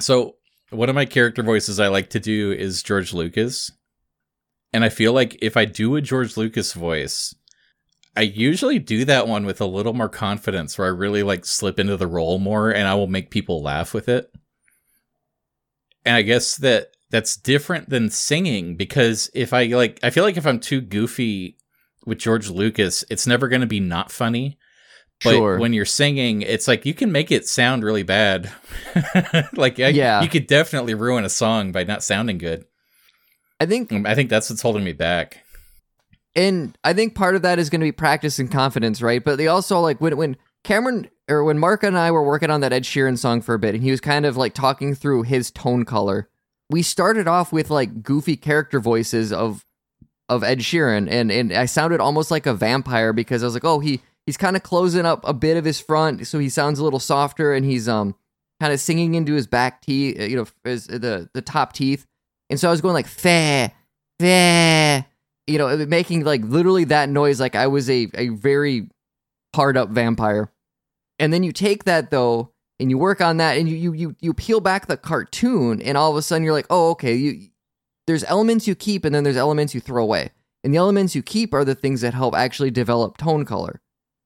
[0.00, 0.36] so
[0.70, 3.70] one of my character voices I like to do is George Lucas,
[4.72, 7.34] and I feel like if I do a George Lucas voice,
[8.16, 11.78] I usually do that one with a little more confidence, where I really like slip
[11.78, 14.30] into the role more, and I will make people laugh with it.
[16.04, 20.36] And I guess that that's different than singing because if I like, I feel like
[20.36, 21.56] if I'm too goofy
[22.06, 24.58] with George Lucas, it's never going to be not funny.
[25.22, 25.58] But Sure.
[25.58, 28.50] when you're singing, it's like you can make it sound really bad.
[29.54, 30.20] like, I, Yeah.
[30.22, 32.64] you could definitely ruin a song by not sounding good.
[33.60, 35.40] I think Um, I think that's what's holding me back.
[36.36, 39.22] and I think part of that is going to be practice and confidence, right?
[39.24, 42.60] But they also like when when Cameron or when Mark and I were working on
[42.60, 45.22] that Ed Sheeran song for a bit, and he was kind of like talking through
[45.22, 46.28] his tone color.
[46.70, 49.64] We started off with like goofy character voices of
[50.28, 53.64] of Ed Sheeran, and and I sounded almost like a vampire because I was like,
[53.64, 56.78] oh, he he's kind of closing up a bit of his front, so he sounds
[56.78, 58.14] a little softer, and he's um
[58.60, 62.06] kind of singing into his back teeth, you know, his, the the top teeth,
[62.50, 63.72] and so I was going like fair,
[64.18, 65.06] fair,
[65.46, 68.88] you know, making like literally that noise like I was a a very
[69.54, 70.50] hard up vampire,
[71.18, 72.50] and then you take that though.
[72.80, 75.96] And you work on that, and you, you you you peel back the cartoon, and
[75.96, 77.50] all of a sudden you're like, oh, okay, you
[78.06, 80.30] there's elements you keep and then there's elements you throw away.
[80.62, 83.80] And the elements you keep are the things that help actually develop tone color.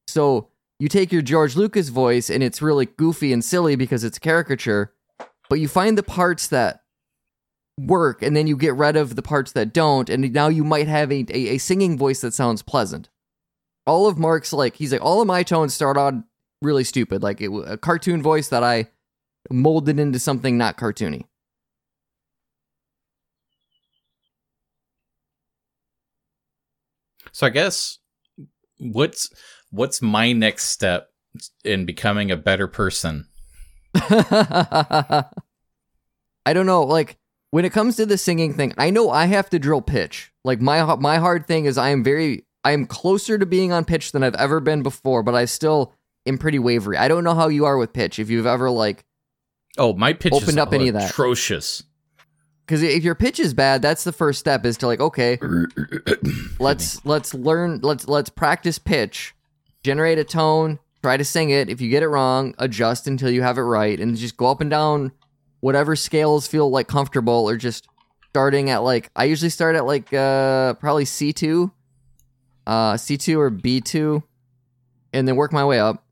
[0.06, 0.48] So
[0.78, 4.94] you take your George Lucas voice and it's really goofy and silly because it's caricature,
[5.48, 6.82] but you find the parts that
[7.78, 10.08] work and then you get rid of the parts that don't.
[10.08, 13.08] And now you might have a, a, a singing voice that sounds pleasant.
[13.86, 16.24] All of Mark's like, he's like, all of my tones start on
[16.62, 18.88] really stupid, like it, a cartoon voice that I
[19.50, 21.24] molded into something not cartoony.
[27.32, 27.98] So I guess
[28.78, 29.30] what's
[29.70, 31.10] what's my next step
[31.64, 33.28] in becoming a better person?
[33.94, 35.24] I
[36.46, 36.82] don't know.
[36.82, 37.16] Like
[37.50, 40.32] when it comes to the singing thing, I know I have to drill pitch.
[40.44, 43.84] Like my my hard thing is I am very I am closer to being on
[43.84, 45.94] pitch than I've ever been before, but I still
[46.28, 46.96] am pretty wavery.
[46.96, 48.18] I don't know how you are with pitch.
[48.18, 49.04] If you've ever like
[49.76, 51.10] Oh, my pitch is Opened up any of that.
[51.10, 51.82] atrocious.
[52.66, 55.38] because if your pitch is bad, that's the first step is to like okay,
[56.58, 59.34] let's let's learn let's let's practice pitch,
[59.82, 61.68] generate a tone, try to sing it.
[61.68, 64.60] If you get it wrong, adjust until you have it right, and just go up
[64.60, 65.12] and down
[65.60, 67.88] whatever scales feel like comfortable, or just
[68.30, 71.70] starting at like I usually start at like uh probably C two,
[72.66, 74.22] uh C two or B two,
[75.12, 76.04] and then work my way up.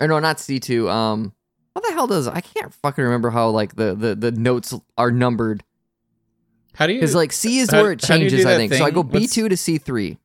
[0.00, 0.88] Or no, not C two.
[0.90, 1.32] Um,
[1.74, 5.10] what the hell does I can't fucking remember how like the the the notes are
[5.10, 5.64] numbered.
[6.74, 7.00] How do you?
[7.00, 8.72] Because like C is How- where it how do you do changes, I think.
[8.74, 10.18] So I go B two to C three.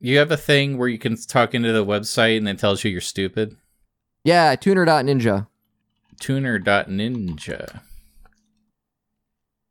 [0.00, 2.90] you have a thing where you can talk into the website and it tells you
[2.90, 3.56] you're stupid.
[4.24, 5.46] Yeah, tuner.ninja.
[6.20, 7.80] Tuner.ninja.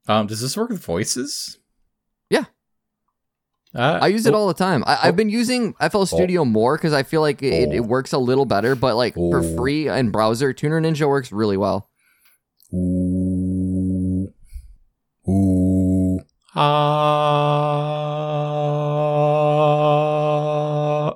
[0.07, 1.57] Um, does this work with voices?
[3.75, 4.83] Uh, I use it all the time.
[4.87, 7.83] I, I've been using FL Studio more because I feel like it, it, Oh.
[7.83, 8.73] works a little better.
[8.75, 9.55] But like for Oh.
[9.57, 11.89] free and browser, Tuner Ninja works really well.
[12.73, 14.29] Ooh.
[15.27, 16.19] Ooh.
[19.85, 21.13] Ah.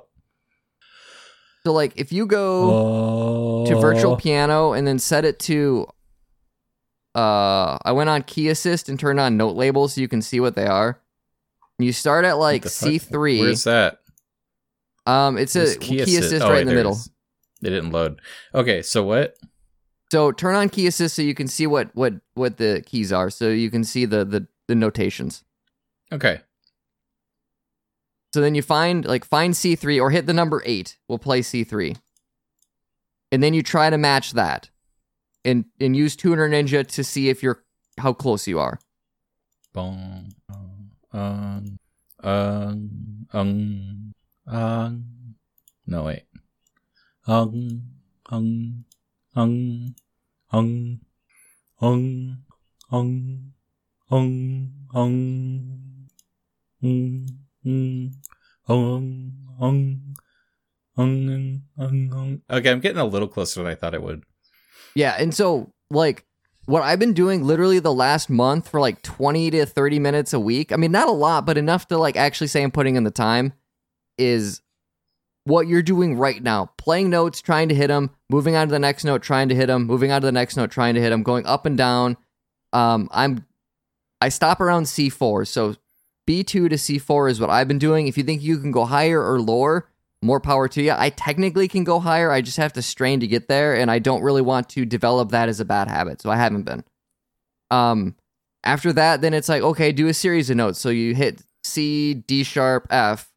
[1.64, 3.80] So like if you go to Oh.
[3.80, 5.86] virtual piano and then set it to
[7.14, 10.40] uh I went on key assist and turned on note labels so you can see
[10.40, 11.00] what they are.
[11.82, 12.72] You start at like fuck?
[12.72, 13.40] C3.
[13.40, 13.98] Where's that?
[15.06, 16.98] um it's a Where's key, assist, Oh, right wait, in the middle.
[17.62, 18.20] It didn't load.
[18.54, 19.36] Okay, so what?
[20.12, 23.30] So turn on key assist so you can see what what what the keys are
[23.30, 25.44] so you can see the the, the notations.
[26.12, 26.40] Okay.
[28.34, 30.96] So then you find like find C3 or hit the number 8.
[31.08, 31.96] We'll play C3.
[33.32, 34.70] And then you try to match that.
[35.44, 37.62] And and use Tuner Ninja to see if you're
[37.98, 38.78] how close you are.
[39.72, 40.32] Bong.
[41.12, 41.78] Um.
[42.22, 43.26] Um.
[43.32, 44.14] Um.
[44.46, 45.04] Um.
[45.86, 46.24] No wait.
[47.26, 47.82] Um.
[48.30, 48.84] Um.
[49.34, 49.94] Um.
[50.52, 51.00] Um.
[52.10, 52.42] Um.
[52.90, 53.52] Um.
[54.12, 54.72] Um.
[54.92, 56.08] Um.
[56.82, 58.10] Um.
[58.68, 59.32] Um.
[59.60, 60.16] Um.
[60.96, 61.62] Um.
[61.78, 62.10] Um.
[62.12, 62.42] Um.
[62.50, 64.24] Okay, I'm getting a little closer than I thought it would.
[64.94, 66.26] Yeah, and so like
[66.70, 70.38] what I've been doing literally the last month for like 20 to 30 minutes a
[70.38, 70.70] week.
[70.70, 73.10] I mean, not a lot, but enough to like actually say I'm putting in the
[73.10, 73.54] time
[74.16, 74.62] is
[75.42, 76.70] what you're doing right now.
[76.78, 79.66] Playing notes, trying to hit them, moving on to the next note, trying to hit
[79.66, 82.16] them, moving on to the next note, trying to hit them, going up and down.
[82.72, 83.44] Um I'm
[84.20, 85.48] I stop around C4.
[85.48, 85.74] So
[86.28, 88.06] B2 to C4 is what I've been doing.
[88.06, 89.89] If you think you can go higher or lower,
[90.22, 90.92] more power to you.
[90.96, 92.30] I technically can go higher.
[92.30, 95.30] I just have to strain to get there, and I don't really want to develop
[95.30, 96.84] that as a bad habit, so I haven't been.
[97.70, 98.16] Um,
[98.62, 100.78] after that, then it's like okay, do a series of notes.
[100.78, 103.32] So you hit C, D sharp, F,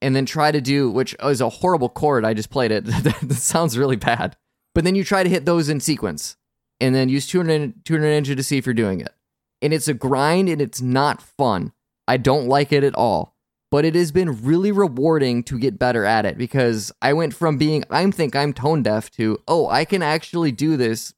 [0.00, 2.24] and then try to do, which is a horrible chord.
[2.24, 2.84] I just played it.
[2.86, 4.36] that sounds really bad.
[4.74, 6.36] But then you try to hit those in sequence,
[6.80, 9.12] and then use Tuner, Tuner Ninja to see if you're doing it.
[9.60, 11.72] And it's a grind, and it's not fun.
[12.06, 13.34] I don't like it at all
[13.70, 17.58] but it has been really rewarding to get better at it because I went from
[17.58, 21.14] being I think I'm tone deaf to oh I can actually do this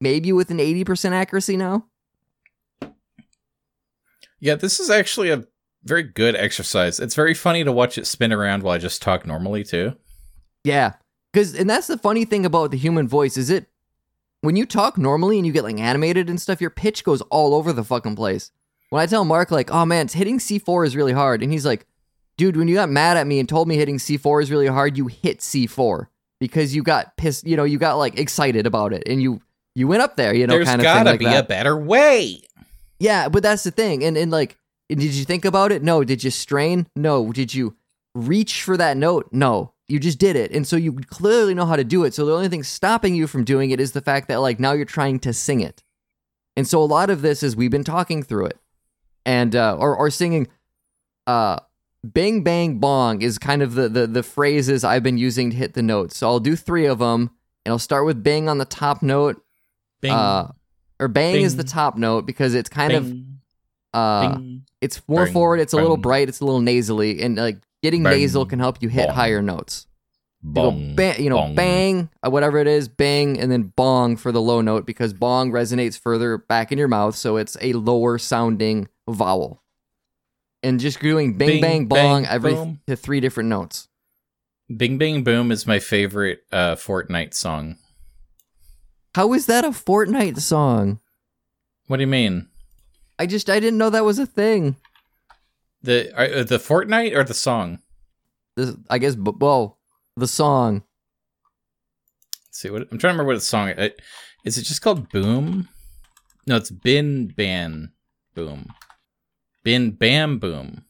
[0.00, 1.86] maybe with an 80% accuracy now.
[4.40, 5.44] Yeah, this is actually a
[5.84, 7.00] very good exercise.
[7.00, 9.96] It's very funny to watch it spin around while I just talk normally too.
[10.64, 10.94] Yeah.
[11.32, 13.66] Cuz and that's the funny thing about the human voice is it
[14.40, 17.54] when you talk normally and you get like animated and stuff your pitch goes all
[17.54, 18.50] over the fucking place
[18.94, 21.84] when I tell Mark, like, oh man, hitting C4 is really hard, and he's like,
[22.36, 24.96] dude, when you got mad at me and told me hitting C4 is really hard,
[24.96, 26.06] you hit C4
[26.38, 29.40] because you got pissed, you know, you got like excited about it and you
[29.74, 31.44] you went up there, you know, There's kind of gotta like be that.
[31.44, 32.40] a better way.
[33.00, 34.04] Yeah, but that's the thing.
[34.04, 34.56] And and like
[34.88, 35.82] did you think about it?
[35.82, 36.04] No.
[36.04, 36.86] Did you strain?
[36.94, 37.32] No.
[37.32, 37.74] Did you
[38.14, 39.28] reach for that note?
[39.32, 39.72] No.
[39.88, 40.52] You just did it.
[40.52, 42.14] And so you clearly know how to do it.
[42.14, 44.72] So the only thing stopping you from doing it is the fact that like now
[44.72, 45.82] you're trying to sing it.
[46.56, 48.58] And so a lot of this is we've been talking through it.
[49.26, 50.48] And uh or or singing
[51.26, 51.58] uh
[52.02, 55.74] bang bang bong is kind of the the the phrases I've been using to hit
[55.74, 56.16] the notes.
[56.18, 57.30] So I'll do 3 of them
[57.64, 59.42] and I'll start with bang on the top note.
[60.02, 60.52] Bing, Uh
[61.00, 63.12] or bang is the top note because it's kind of
[63.94, 64.64] uh bing.
[64.80, 65.60] it's more Bang, forward.
[65.60, 66.28] It's a little bright.
[66.28, 69.40] It's a little nasally, and like getting Bang, nasal can help you hit bong, higher
[69.42, 69.86] notes.
[70.46, 71.54] You Bong, bang, you know, bong.
[71.54, 75.50] bang, uh, whatever it is, bang, and then bong for the low note because bong
[75.50, 79.62] resonates further back in your mouth, so it's a lower sounding vowel.
[80.62, 82.80] And just doing bang, Bing, bang, bong bang, every boom.
[82.86, 83.88] to three different notes.
[84.74, 87.76] Bing Bang Boom is my favorite uh, Fortnite song.
[89.14, 91.00] How is that a Fortnite song?
[91.86, 92.48] What do you mean?
[93.18, 94.76] I just I didn't know that was a thing.
[95.82, 97.80] The uh, the Fortnite or the song?
[98.56, 99.78] This, I guess, well,
[100.16, 100.84] the song.
[102.46, 103.88] Let's see what I'm trying to remember what the song uh,
[104.44, 104.58] is.
[104.58, 105.68] It just called Boom?
[106.46, 107.92] No, it's Bim Bam
[108.34, 108.68] Boom.
[109.62, 110.84] Bim Bam Boom.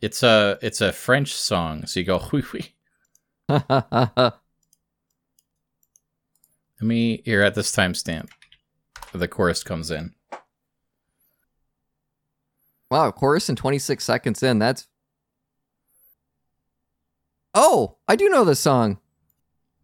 [0.00, 2.62] It's a it's a French song, so you go hui hui.
[3.48, 4.32] Let
[6.80, 8.28] me here at this timestamp.
[9.10, 10.14] Where the chorus comes in.
[12.90, 14.58] Wow, chorus in 26 seconds in.
[14.58, 14.86] That's.
[17.58, 18.98] Oh, I do know this song.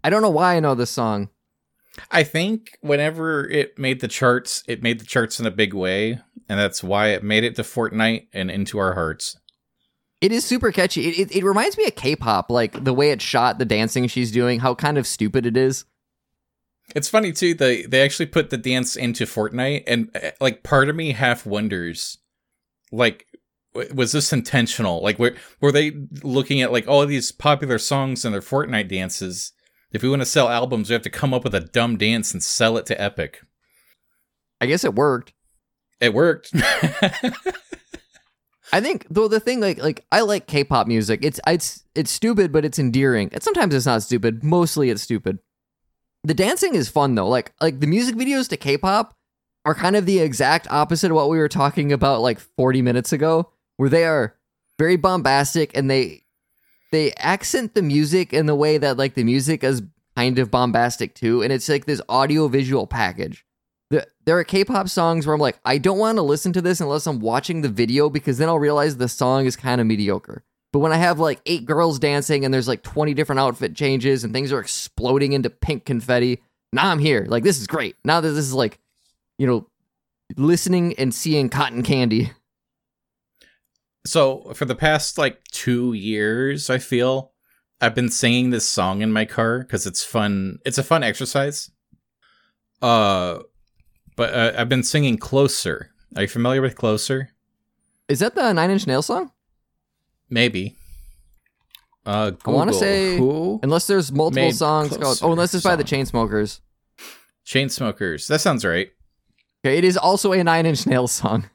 [0.04, 1.30] I don't know why I know this song.
[2.10, 6.20] I think whenever it made the charts, it made the charts in a big way,
[6.48, 9.38] and that's why it made it to Fortnite and into our hearts.
[10.20, 11.08] It is super catchy.
[11.08, 14.06] It, it, it reminds me of K pop, like the way it's shot, the dancing
[14.06, 15.86] she's doing, how kind of stupid it is.
[16.94, 17.54] It's funny too.
[17.54, 21.46] They they actually put the dance into Fortnite, and uh, like part of me half
[21.46, 22.18] wonders,
[22.90, 23.26] like,
[23.74, 25.02] was this intentional?
[25.02, 25.92] Like, were were they
[26.22, 29.52] looking at like all of these popular songs and their Fortnite dances?
[29.92, 32.32] If we want to sell albums, we have to come up with a dumb dance
[32.32, 33.42] and sell it to Epic.
[34.60, 35.34] I guess it worked.
[36.00, 36.52] It worked.
[38.72, 41.20] I think though the thing like like I like K-pop music.
[41.22, 43.28] It's it's it's stupid, but it's endearing.
[43.32, 44.42] And sometimes it's not stupid.
[44.42, 45.38] Mostly it's stupid.
[46.24, 47.28] The dancing is fun though.
[47.28, 49.14] Like like the music videos to K-pop
[49.64, 53.12] are kind of the exact opposite of what we were talking about like 40 minutes
[53.12, 53.50] ago,
[53.82, 54.36] where they are
[54.78, 56.22] very bombastic and they
[56.92, 59.82] they accent the music in the way that like the music is
[60.14, 63.44] kind of bombastic too, and it's like this audio visual package.
[63.90, 66.80] The, there are K-pop songs where I'm like, I don't want to listen to this
[66.80, 70.44] unless I'm watching the video because then I'll realize the song is kind of mediocre.
[70.72, 74.22] But when I have like eight girls dancing and there's like 20 different outfit changes
[74.22, 76.40] and things are exploding into pink confetti,
[76.72, 77.26] now I'm here.
[77.28, 77.96] Like this is great.
[78.04, 78.78] Now that this is like,
[79.38, 79.66] you know,
[80.36, 82.30] listening and seeing cotton candy.
[84.04, 87.32] So for the past like two years, I feel
[87.80, 90.58] I've been singing this song in my car because it's fun.
[90.64, 91.70] It's a fun exercise.
[92.80, 93.40] Uh,
[94.16, 97.30] but uh, I've been singing "Closer." Are you familiar with "Closer"?
[98.08, 99.30] Is that the Nine Inch Nails song?
[100.28, 100.76] Maybe.
[102.04, 103.60] Uh, I wanna say- who?
[103.62, 105.20] Unless there's multiple songs called.
[105.22, 106.00] Oh, unless it's by the song.
[106.00, 106.60] Chainsmokers.
[107.46, 108.26] Chainsmokers.
[108.26, 108.90] That sounds right.
[109.64, 111.48] Okay, it is also a Nine Inch Nails song.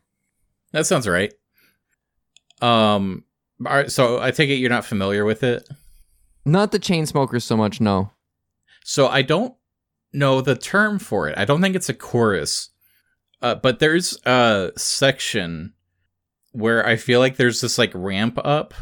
[0.71, 1.33] That sounds right.
[2.61, 3.23] Um.
[3.65, 5.67] All right, so I take it you're not familiar with it.
[6.45, 8.11] Not the Chainsmokers so much, no.
[8.83, 9.53] So I don't
[10.13, 11.37] know the term for it.
[11.37, 12.69] I don't think it's a chorus.
[13.41, 15.73] Uh, but there's a section
[16.51, 18.73] where I feel like there's this like ramp up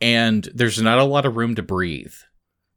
[0.00, 2.14] and there's not a lot of room to breathe.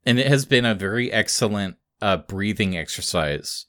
[0.05, 3.65] And it has been a very excellent uh breathing exercise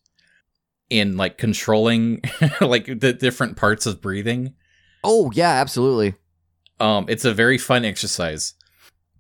[0.89, 2.23] in like controlling
[2.61, 4.55] like the different parts of breathing.
[5.03, 6.15] Oh yeah, absolutely.
[6.81, 8.55] Um it's a very fun exercise.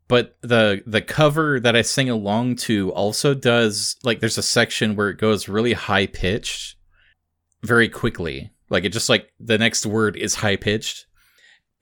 [0.09, 4.97] But the the cover that I sing along to also does like there's a section
[4.97, 6.77] where it goes really high pitched
[7.63, 8.51] very quickly.
[8.71, 11.07] Like it just like the next word is high pitched.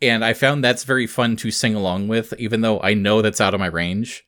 [0.02, 3.40] And I found that's very fun to sing along with, even though I know that's
[3.40, 4.24] out of my range.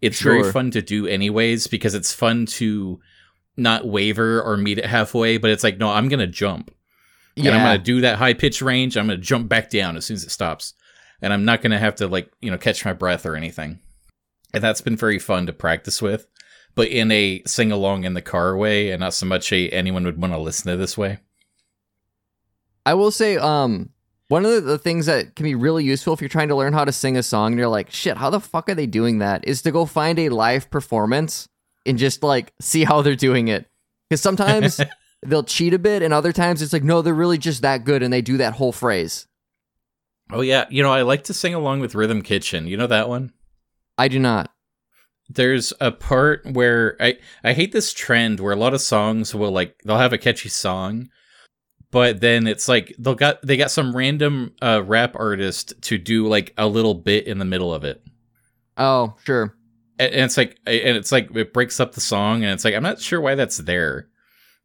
[0.00, 0.40] It's Sure.
[0.40, 3.00] very fun to do anyways because it's fun to
[3.56, 6.74] not waver or meet it halfway, but it's like, no, I'm gonna jump.
[7.36, 7.48] Yeah.
[7.52, 10.16] And I'm gonna do that high pitch range, I'm gonna jump back down as soon
[10.16, 10.74] as it stops.
[11.22, 13.78] And I'm not gonna have to like, you know, catch my breath or anything.
[14.52, 16.26] And that's been very fun to practice with.
[16.74, 20.04] But in a sing along in the car way and not so much a anyone
[20.04, 21.18] would want to listen to this way.
[22.84, 23.90] I will say, um,
[24.28, 26.72] one of the, the things that can be really useful if you're trying to learn
[26.72, 29.18] how to sing a song and you're like, shit, how the fuck are they doing
[29.18, 29.46] that?
[29.46, 31.48] Is to go find a live performance
[31.84, 33.66] and just like see how they're doing it.
[34.08, 34.80] Because sometimes
[35.22, 38.02] they'll cheat a bit, and other times it's like, no, they're really just that good,
[38.02, 39.26] and they do that whole phrase.
[40.32, 42.66] Oh yeah, you know, I like to sing along with Rhythm Kitchen.
[42.66, 43.32] You know that one?
[43.98, 44.50] I do not.
[45.28, 49.52] There's a part where I I hate this trend where a lot of songs will
[49.52, 51.08] like they'll have a catchy song,
[51.90, 56.26] but then it's like they'll got they got some random uh rap artist to do
[56.26, 58.02] like a little bit in the middle of it.
[58.76, 59.54] Oh, sure.
[59.98, 62.74] And and it's like and it's like it breaks up the song and it's like
[62.74, 64.08] I'm not sure why that's there.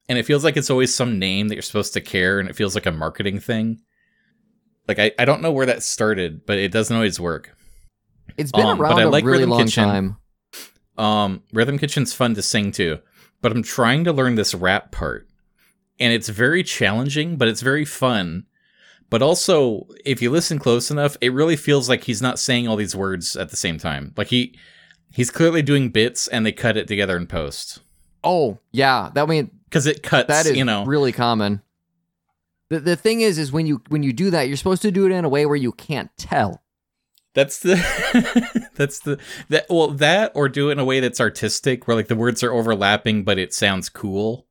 [0.09, 2.55] And it feels like it's always some name that you're supposed to care and it
[2.55, 3.82] feels like a marketing thing.
[4.88, 7.55] Like I, I don't know where that started, but it doesn't always work.
[8.38, 9.83] It's been Um, but around I a like really Rhythm long Kitchen.
[9.83, 10.17] time.
[10.97, 12.99] Um, Rhythm Kitchen's fun to sing to,
[13.41, 15.27] but I'm trying to learn this rap part.
[15.99, 18.45] And it's very challenging, but it's very fun.
[19.09, 22.75] But also, if you listen close enough, it really feels like he's not saying all
[22.75, 24.13] these words at the same time.
[24.17, 24.57] Like he
[25.13, 27.79] he's clearly doing bits and they cut it together in post.
[28.23, 29.09] Oh, yeah.
[29.13, 30.83] That mean Cuz it cuts, that is you know.
[30.85, 31.61] really common.
[32.70, 35.05] The the thing is, is when you when you do that, you're supposed to do
[35.05, 36.63] it in a way where you can't tell.
[37.34, 37.76] That's the
[38.76, 42.07] that's the that well that or do it in a way that's artistic where like
[42.07, 44.47] the words are overlapping but it sounds cool.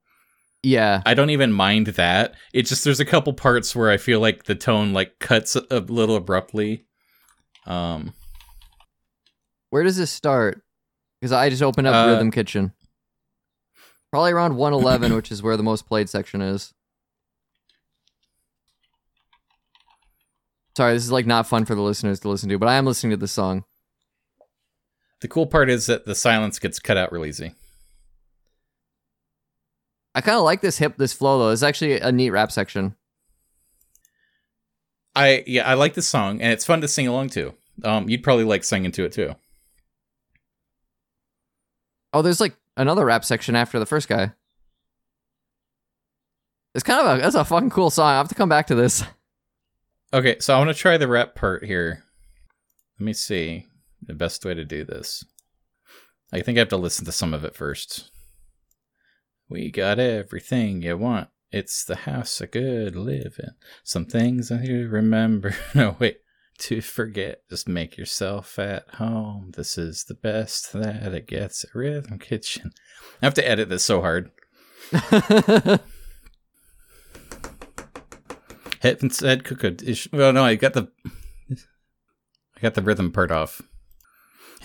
[0.63, 1.03] Yeah.
[1.05, 2.35] I don't even mind that.
[2.53, 5.65] It just there's a couple parts where I feel like the tone like cuts a,
[5.71, 6.87] a little abruptly.
[7.67, 8.15] Um
[9.71, 10.63] Where does this start?
[11.21, 12.73] Because I just opened up Uh, Rhythm Kitchen.
[14.13, 16.73] Probably around 111, which is where the most played section is.
[20.77, 22.85] Sorry, this is like not fun for the listeners to listen to, but I am
[22.85, 23.65] listening to the song.
[25.23, 27.55] the cool part is that the silence gets cut out real easy.
[30.15, 31.51] I kind of like this hip, this flow though.
[31.51, 32.95] It's actually a neat rap section.
[35.15, 37.55] I yeah, I like this song and it's fun to sing along to.
[37.83, 39.35] Um you'd probably like singing to it too.
[42.13, 44.33] Oh, there's like another rap section after the first guy.
[46.75, 48.11] It's kind of a that's a fucking cool song.
[48.11, 49.03] I have to come back to this.
[50.13, 52.05] Okay, so I want to try the rap part here.
[52.99, 53.67] Let me see
[54.01, 55.25] the best way to do this.
[56.33, 58.11] I think I have to listen to some of it first.
[59.49, 61.29] We got everything you want.
[61.53, 63.51] It's the house of good living.
[63.85, 65.55] Some things I you remember.
[65.75, 66.19] No, wait.
[66.59, 67.43] To forget.
[67.51, 69.53] Just make yourself at home.
[69.57, 72.73] This is the best that it gets at Rhythm Kitchen.
[73.21, 74.31] I have to edit this so hard.
[78.95, 80.09] Cook a dish.
[80.13, 80.89] Well, no, I got the
[81.51, 83.61] I got the rhythm part off.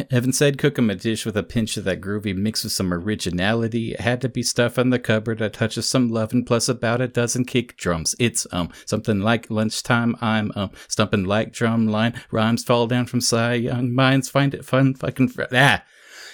[0.09, 2.93] Heaven said cook 'em a dish with a pinch of that groovy mix with some
[2.93, 3.91] originality.
[3.91, 7.01] It had to be stuff on the cupboard, a touch of some loving, plus about
[7.01, 8.15] a dozen kick drums.
[8.17, 10.15] It's um something like lunchtime.
[10.21, 12.19] I'm um stumping like drum line.
[12.31, 14.29] Rhymes fall down from Cy Young minds.
[14.29, 15.83] Find it fun, fucking fr- ah.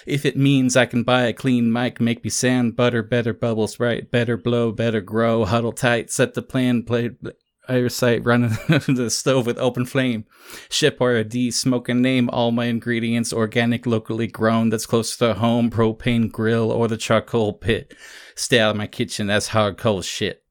[0.06, 3.80] If it means I can buy a clean mic, make me sand, butter, better bubbles
[3.80, 7.32] right, better blow, better grow, huddle tight, set the plan, play, play.
[7.68, 10.24] Air sight, running the stove with open flame.
[10.70, 15.16] Ship or a D, smoke and name all my ingredients, organic, locally grown, that's close
[15.18, 17.94] to home, propane grill or the charcoal pit.
[18.34, 20.42] Stay out of my kitchen, that's hardcore shit.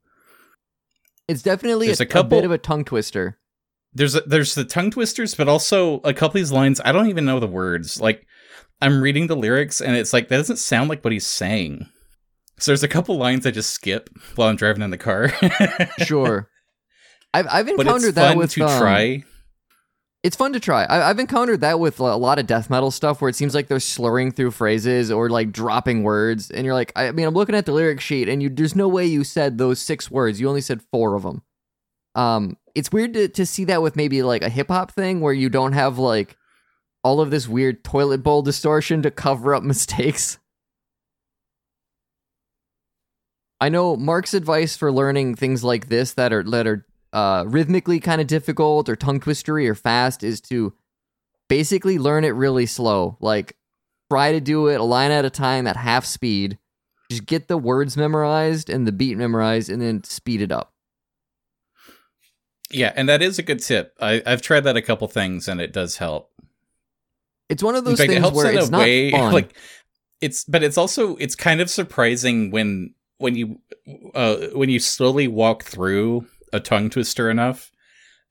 [1.27, 3.39] it's definitely a, a a couple- bit of a tongue twister.
[3.93, 7.07] There's a, there's the tongue twisters, but also a couple of these lines, I don't
[7.07, 7.99] even know the words.
[7.99, 8.27] Like,
[8.79, 11.87] I'm reading the lyrics and it's like, that doesn't sound like what he's saying.
[12.59, 15.31] So there's a couple lines I just skip while I'm driving in the car.
[16.05, 16.47] Sure.
[17.33, 19.23] I've I've encountered it's that fun with to um, try.
[20.23, 20.83] It's fun to try.
[20.83, 23.67] I, I've encountered that with a lot of death metal stuff where it seems like
[23.67, 27.55] they're slurring through phrases or like dropping words, and you're like, I mean, I'm looking
[27.55, 30.41] at the lyric sheet, and you there's no way you said those six words.
[30.41, 31.43] You only said four of them.
[32.15, 35.33] Um, it's weird to, to see that with maybe like a hip hop thing where
[35.33, 36.35] you don't have like
[37.03, 40.39] all of this weird toilet bowl distortion to cover up mistakes.
[43.59, 47.99] I know Mark's advice for learning things like this that are that are uh, rhythmically
[47.99, 50.73] kind of difficult or tongue twistery or fast is to
[51.47, 53.17] basically learn it really slow.
[53.19, 53.55] Like
[54.11, 56.57] try to do it a line at a time at half speed.
[57.09, 60.73] Just get the words memorized and the beat memorized, and then speed it up.
[62.69, 63.95] Yeah, and that is a good tip.
[64.01, 66.31] I, I've tried that a couple things, and it does help.
[67.47, 69.31] It's one of those fact, things helps where in it's a not way fun.
[69.31, 69.55] like
[70.19, 73.59] it's, but it's also it's kind of surprising when when you
[74.13, 77.71] uh when you slowly walk through a tongue twister enough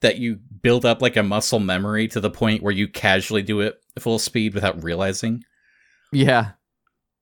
[0.00, 3.60] that you build up like a muscle memory to the point where you casually do
[3.60, 5.42] it full speed without realizing.
[6.12, 6.50] yeah,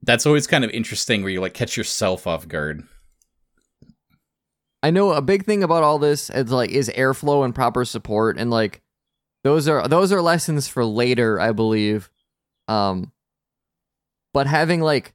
[0.03, 2.83] That's always kind of interesting where you like catch yourself off guard.
[4.83, 8.37] I know a big thing about all this is like is airflow and proper support,
[8.39, 8.83] and like
[9.43, 12.11] those are those are lessons for later, I believe.
[12.69, 13.13] Um,
[14.35, 15.15] but having like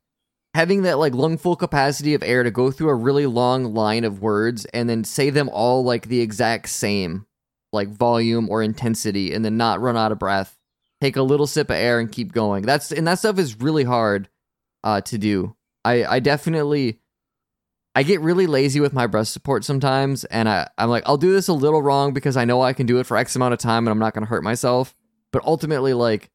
[0.53, 4.03] having that like lung full capacity of air to go through a really long line
[4.03, 7.25] of words and then say them all like the exact same,
[7.71, 10.57] like volume or intensity, and then not run out of breath.
[11.01, 12.63] Take a little sip of air and keep going.
[12.65, 14.27] That's and that stuff is really hard
[14.83, 15.55] uh, to do.
[15.85, 16.99] I I definitely
[17.95, 21.33] I get really lazy with my breath support sometimes, and I, I'm like, I'll do
[21.33, 23.59] this a little wrong because I know I can do it for X amount of
[23.59, 24.95] time and I'm not going to hurt myself.
[25.31, 26.29] But ultimately, like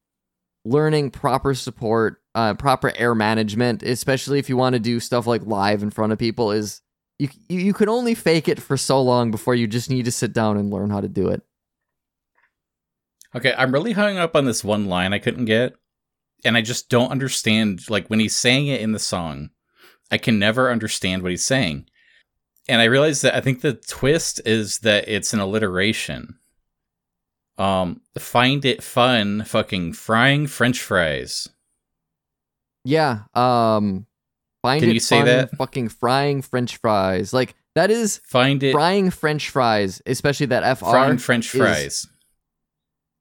[0.65, 5.45] learning proper support, uh, proper air management, especially if you want to do stuff like
[5.45, 6.81] live in front of people, is
[7.19, 10.11] you, you you can only fake it for so long before you just need to
[10.11, 11.43] sit down and learn how to do it.
[13.33, 15.75] Okay, I'm really hung up on this one line I couldn't get,
[16.43, 17.89] and I just don't understand.
[17.89, 19.51] Like when he's saying it in the song,
[20.11, 21.87] I can never understand what he's saying.
[22.67, 26.39] And I realized that I think the twist is that it's an alliteration.
[27.57, 31.49] Um, find it fun, fucking frying French fries.
[32.83, 33.21] Yeah.
[33.33, 34.05] Um.
[34.61, 35.57] Find Can it you say fun that?
[35.57, 40.85] Fucking frying French fries, like that is Find it frying French fries, especially that fr.
[40.85, 42.07] frying French is- fries.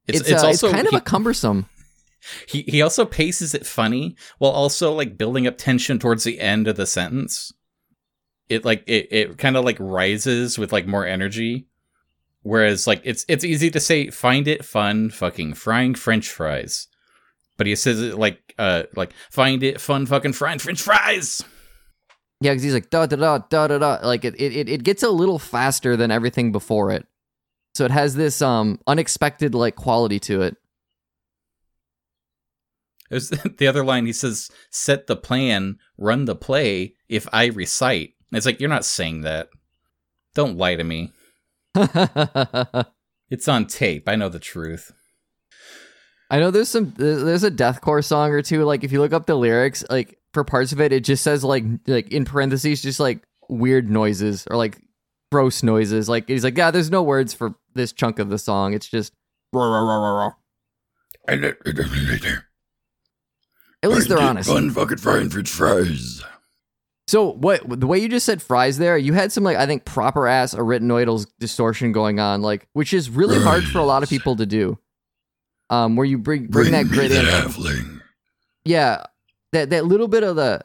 [0.06, 1.66] It's it's, uh, it's kind of a cumbersome.
[2.48, 6.66] he he also paces it funny while also like building up tension towards the end
[6.66, 7.52] of the sentence.
[8.48, 11.66] It like it, it kind of like rises with like more energy.
[12.44, 16.88] Whereas like it's it's easy to say find it fun fucking frying french fries.
[17.56, 21.42] But he says it like uh like find it fun fucking frying french fries.
[22.42, 23.98] Yeah, because he's like da da da da da da.
[24.06, 27.06] Like it, it it gets a little faster than everything before it,
[27.74, 30.58] so it has this um unexpected like quality to it.
[33.08, 38.10] There's the other line he says set the plan, run the play if I recite.
[38.32, 39.48] It's like you're not saying that.
[40.34, 41.10] Don't lie to me.
[41.74, 42.84] I
[43.30, 44.08] It's on tape.
[44.08, 44.92] I know the truth.
[46.30, 48.64] I know there's some there's a deathcore song or two.
[48.64, 51.44] Like if you look up the lyrics, like for parts of it, it just says
[51.44, 54.78] like like in parentheses, just like weird noises or like
[55.32, 56.08] gross noises.
[56.08, 58.72] Like he's like, yeah, there's no words for this chunk of the song.
[58.74, 59.12] It's just.
[63.82, 64.48] At least they're honest.
[64.48, 66.22] Fun fucking frying French fries.
[67.06, 69.84] So what the way you just said fries there, you had some like I think
[69.84, 74.08] proper ass arytenoidal distortion going on, like which is really hard for a lot of
[74.08, 74.78] people to do.
[75.70, 78.00] Um, where you bring bring, that grit in, halfling.
[78.64, 79.04] yeah,
[79.52, 80.64] that that little bit of the.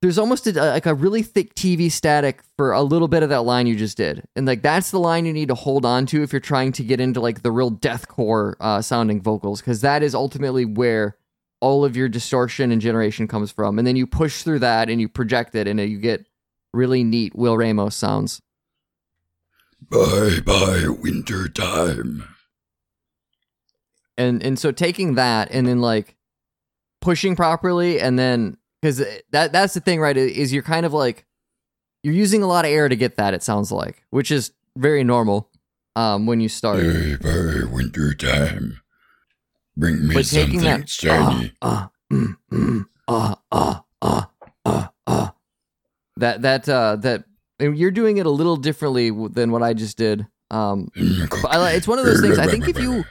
[0.00, 3.42] There's almost a, like a really thick TV static for a little bit of that
[3.42, 6.22] line you just did, and like that's the line you need to hold on to
[6.22, 10.02] if you're trying to get into like the real deathcore uh, sounding vocals, because that
[10.02, 11.16] is ultimately where
[11.62, 13.78] all of your distortion and generation comes from.
[13.78, 16.26] And then you push through that and you project it and you get
[16.74, 18.42] really neat Will Ramos sounds.
[19.88, 22.24] Bye bye winter time.
[24.18, 26.16] And and so taking that and then like
[27.00, 29.00] pushing properly and then cuz
[29.30, 31.26] that that's the thing right is you're kind of like
[32.02, 35.04] you're using a lot of air to get that it sounds like, which is very
[35.04, 35.48] normal
[35.94, 36.82] um when you start.
[36.82, 38.81] Bye bye winter time.
[39.76, 41.52] Bring me But taking something that shiny.
[41.62, 44.24] uh, uh, mm, mm, uh, uh, uh,
[44.64, 45.28] uh, uh.
[46.16, 47.24] that that uh that
[47.58, 50.26] you're doing it a little differently than what I just did.
[50.50, 52.38] Um But I, it's one of those things.
[52.38, 53.04] I think if you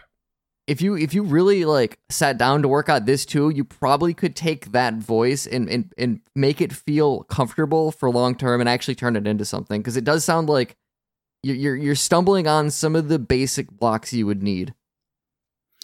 [0.67, 4.13] if you if you really like sat down to work out this too, you probably
[4.13, 8.69] could take that voice and and, and make it feel comfortable for long term and
[8.69, 10.77] actually turn it into something because it does sound like
[11.41, 14.75] you're you're stumbling on some of the basic blocks you would need.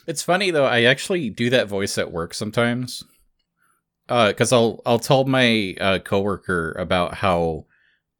[0.08, 0.66] It's funny though.
[0.66, 3.03] I actually do that voice at work sometimes.
[4.10, 7.66] Uh, because I'll I'll tell my uh, coworker about how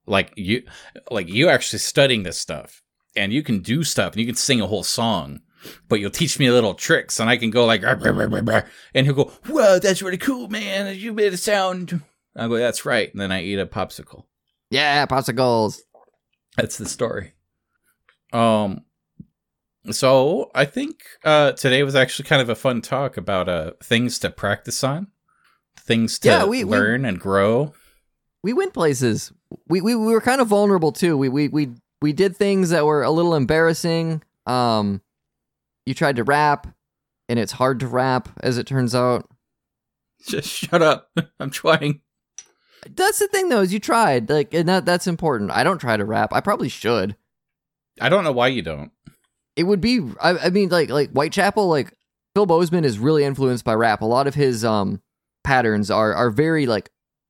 [0.06, 0.64] like you
[1.10, 2.84] like you actually studying this stuff,
[3.16, 5.40] and you can do stuff and you can sing a whole song,
[5.88, 8.42] but you'll teach me little tricks and I can go like, "Rah, rah, rah, rah,
[8.44, 8.62] rah,"
[8.94, 10.94] and he'll go, whoa, that's really cool, man.
[10.98, 12.02] You made a sound.
[12.36, 13.10] I go, that's right.
[13.10, 14.26] And then I eat a popsicle.
[14.70, 15.80] Yeah, popsicles.
[16.58, 17.34] That's the story.
[18.34, 18.82] Um,
[19.96, 24.20] so I think uh, today was actually kind of a fun talk about uh things
[24.20, 25.08] to practice on,
[25.80, 27.74] things to Yeah, we- we- learn and grow.
[28.44, 29.34] We went places.
[29.68, 31.18] We, we we were kind of vulnerable too.
[31.18, 31.70] We we we
[32.02, 34.22] we did things that were a little embarrassing.
[34.46, 35.02] Um,
[35.86, 36.68] you tried to rap,
[37.28, 39.28] and it's hard to rap, as it turns out.
[40.26, 41.10] Just shut up.
[41.40, 42.02] I'm trying.
[42.96, 45.52] That's the thing, though, is you tried, like, and that that's important.
[45.52, 46.32] I don't try to rap.
[46.32, 47.16] I probably should.
[48.00, 48.92] I don't know why you don't.
[49.58, 50.00] It would be.
[50.22, 51.94] I, I mean, like like Whitechapel, like
[52.34, 54.02] Phil Bozeman is really influenced by rap.
[54.02, 55.02] A lot of his um
[55.44, 56.90] patterns are are very like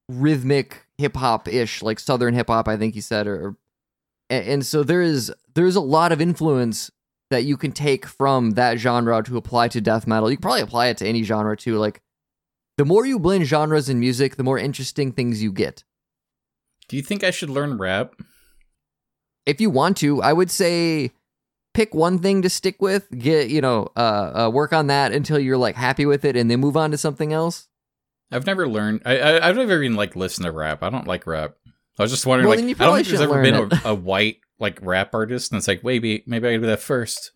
[0.09, 2.67] rhythmic hip hop ish, like southern hip hop.
[2.67, 3.57] I think he said, or, or
[4.29, 6.91] and, and so there is there's a lot of influence
[7.31, 10.29] that you can take from that genre to apply to death metal.
[10.29, 11.77] You can probably apply it to any genre too.
[11.77, 12.01] Like
[12.77, 15.83] the more you blend genres in music, the more interesting things you get.
[16.89, 18.13] Do you think I should learn rap?
[19.47, 21.11] if you want to, I would say
[21.77, 23.07] pick one thing to stick with.
[23.17, 26.49] Get you know, uh, uh, work on that until you're like happy with it, and
[26.49, 27.67] then move on to something else.
[28.31, 29.03] I've never learned.
[29.05, 30.81] I, I I've never even like listened to rap.
[30.81, 31.55] I don't like rap.
[31.99, 33.55] I was just wondering, Well, like, I don't think there's ever been
[33.85, 36.79] a, a white like rap artist, and it's like maybe maybe I could do that
[36.81, 37.31] first.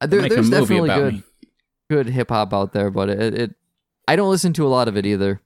[0.00, 1.22] Uh, There, Make a there's movie definitely about good me.
[1.90, 3.54] good hip hop out there, but it, it
[4.06, 5.40] I don't listen to a lot of it either.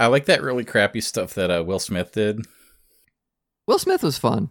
[0.00, 2.44] I like that really crappy stuff that uh, Will Smith did.
[3.68, 4.50] Will Smith was fun.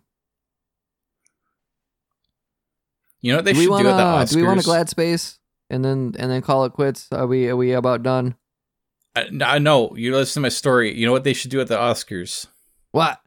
[3.24, 4.30] You know what they do should want do at the Oscars?
[4.34, 7.08] do we want a glad space and then and then call it quits?
[7.14, 8.36] Are we are we about done?
[9.16, 10.94] I, I know you listen to my story.
[10.94, 12.48] You know what they should do at the Oscars?
[12.92, 13.22] What?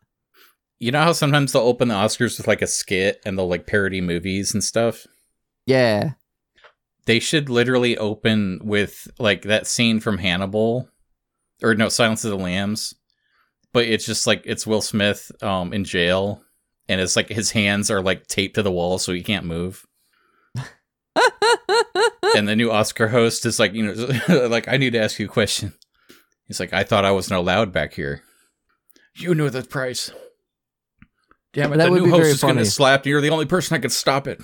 [0.78, 3.66] You know how sometimes they'll open the Oscars with like a skit and they'll like
[3.66, 5.06] parody movies and stuff.
[5.64, 6.12] Yeah.
[7.06, 10.90] They should literally open with like that scene from Hannibal,
[11.62, 12.94] or no, Silence of the Lambs.
[13.72, 16.42] But it's just like it's Will Smith um in jail,
[16.88, 19.86] and it's like his hands are like taped to the wall so he can't move.
[22.36, 24.08] and the new Oscar host is like, you know,
[24.48, 25.72] like I need to ask you a question.
[26.46, 28.22] He's like, I thought I wasn't allowed back here.
[29.16, 30.12] You knew the price.
[31.52, 31.78] Damn it!
[31.78, 33.06] That the would new be host is going to slap.
[33.06, 34.40] You're the only person that could stop it.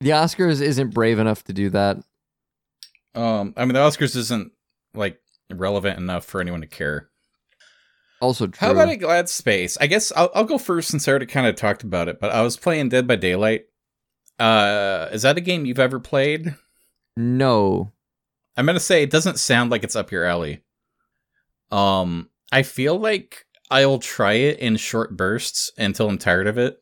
[0.00, 1.96] the Oscars isn't brave enough to do that.
[3.14, 4.52] Um, I mean, the Oscars isn't
[4.94, 5.18] like
[5.50, 7.08] relevant enough for anyone to care.
[8.22, 8.68] Also true.
[8.68, 9.76] How about a glad space?
[9.80, 12.20] I guess I'll, I'll go first since I already kind of talked about it.
[12.20, 13.64] But I was playing Dead by Daylight.
[14.38, 16.54] Uh, is that a game you've ever played?
[17.16, 17.90] No.
[18.56, 20.62] I'm gonna say it doesn't sound like it's up your alley.
[21.72, 26.78] Um, I feel like I'll try it in short bursts until I'm tired of it,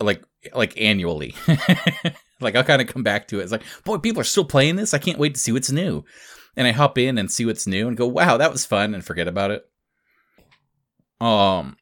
[0.00, 1.34] like like annually.
[2.42, 3.44] like I'll kind of come back to it.
[3.44, 4.92] It's like, boy, people are still playing this.
[4.92, 6.04] I can't wait to see what's new.
[6.56, 9.02] And I hop in and see what's new and go, wow, that was fun, and
[9.02, 9.64] forget about it.
[11.20, 11.76] Um,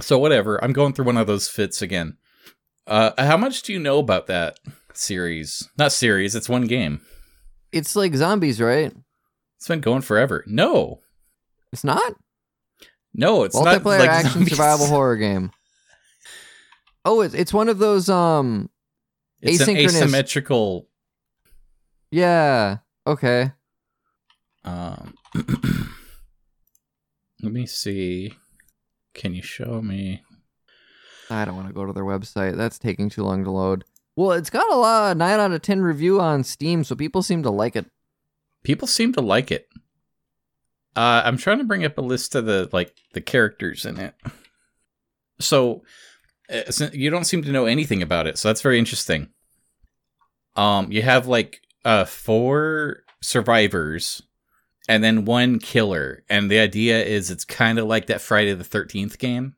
[0.00, 0.62] so whatever.
[0.62, 2.16] I'm going through one of those fits again.
[2.86, 4.58] Uh, how much do you know about that
[4.94, 5.68] series?
[5.76, 6.34] Not series.
[6.34, 7.00] It's one game.
[7.72, 8.92] It's like zombies, right?
[9.56, 10.44] It's been going forever.
[10.46, 11.00] No,
[11.72, 12.14] It's not?
[13.12, 14.50] no, it's not Multiplayer like action zombies.
[14.50, 15.50] survival horror game.
[17.04, 18.70] Oh, it's it's one of those um
[19.42, 20.88] It's an asymmetrical.
[22.10, 22.78] yeah.
[23.06, 23.52] Okay.
[24.64, 25.14] Um,
[27.42, 28.34] let me see.
[29.14, 30.22] Can you show me?
[31.30, 32.56] I don't want to go to their website.
[32.56, 33.84] That's taking too long to load.
[34.16, 37.42] Well, it's got a lot nine out of ten review on Steam, so people seem
[37.42, 37.86] to like it.
[38.64, 39.68] People seem to like it.
[40.96, 44.14] Uh, I'm trying to bring up a list of the like the characters in it.
[45.40, 45.84] So,
[46.50, 49.28] uh, so you don't seem to know anything about it, so that's very interesting.
[50.56, 54.22] Um, you have like uh four survivors
[54.88, 58.64] and then one killer, and the idea is it's kind of like that Friday the
[58.64, 59.54] Thirteenth game.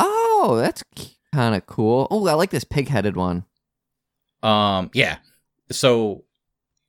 [0.00, 0.82] Oh, that's
[1.34, 2.06] kind of cool.
[2.10, 3.44] Oh, I like this pig-headed one.
[4.42, 5.18] Um, yeah.
[5.70, 6.24] So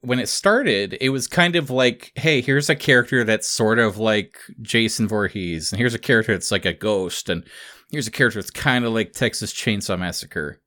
[0.01, 3.97] when it started, it was kind of like, hey, here's a character that's sort of
[3.97, 7.43] like Jason Voorhees, and here's a character that's like a ghost, and
[7.91, 10.61] here's a character that's kind of like Texas Chainsaw Massacre.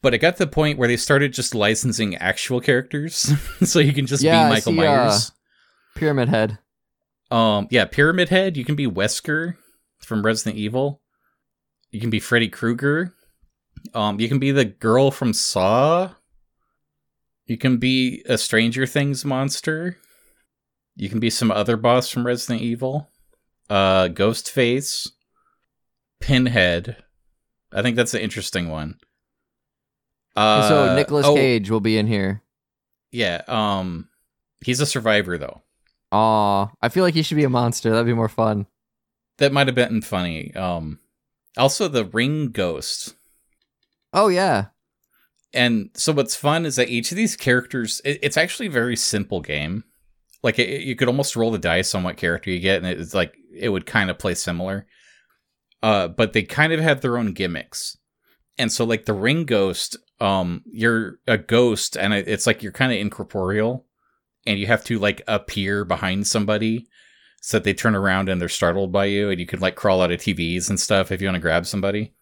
[0.00, 3.32] But it got to the point where they started just licensing actual characters,
[3.68, 5.32] so you can just Yeah, be Michael see, uh, Myers.
[5.98, 6.58] Pyramid Head.
[7.30, 8.56] Um, yeah, Pyramid Head.
[8.56, 9.56] You can be Wesker
[9.98, 11.02] from Resident Evil.
[11.90, 13.14] You can be Freddy Krueger.
[13.94, 16.10] Um, you can be the girl from Saw.
[17.46, 19.96] You can be a Stranger Things monster.
[20.96, 23.10] You can be some other boss from Resident Evil.
[23.70, 25.10] Uh, Ghostface,
[26.20, 26.96] Pinhead,
[27.72, 28.98] I think that's an interesting one.
[30.36, 32.42] Uh, so Nicolas oh, Cage will be in here.
[33.10, 33.42] Yeah.
[33.48, 34.08] Um,
[34.64, 35.62] he's a survivor though.
[36.12, 37.90] Aw, I feel like he should be a monster.
[37.90, 38.66] That'd be more fun.
[39.38, 40.54] That might have been funny.
[40.54, 40.98] Um,
[41.56, 43.14] also the ring ghost.
[44.12, 44.66] Oh yeah.
[45.52, 48.96] And so what's fun is that each of these characters, it, it's actually a very
[48.96, 49.84] simple game.
[50.42, 53.14] Like it, you could almost roll the dice on what character you get, and it's
[53.14, 54.86] like it would kind of play similar.
[55.82, 57.96] Uh, but they kind of have their own gimmicks.
[58.58, 62.72] And so like the ring ghost, um, you're a ghost, and it, it's like you're
[62.72, 63.86] kind of incorporeal,
[64.46, 66.86] and you have to like appear behind somebody
[67.40, 70.02] so that they turn around and they're startled by you, and you can like crawl
[70.02, 72.14] out of TVs and stuff if you want to grab somebody.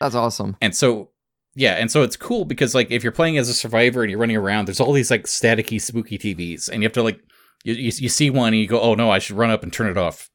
[0.00, 0.56] That's awesome.
[0.60, 1.10] And so,
[1.54, 4.20] yeah, and so it's cool because like if you're playing as a survivor and you're
[4.20, 7.20] running around, there's all these like staticky, spooky TVs, and you have to like
[7.64, 9.72] you, you, you see one and you go, oh no, I should run up and
[9.72, 10.28] turn it off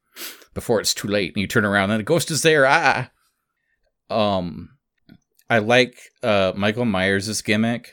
[0.54, 1.34] before it's too late.
[1.34, 2.66] And you turn around and the ghost is there.
[2.66, 3.10] Ah.
[4.10, 4.70] Um,
[5.50, 7.92] I like uh Michael Myers' gimmick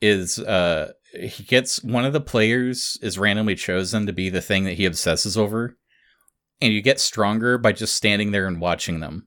[0.00, 4.64] is uh he gets one of the players is randomly chosen to be the thing
[4.64, 5.76] that he obsesses over,
[6.60, 9.26] and you get stronger by just standing there and watching them.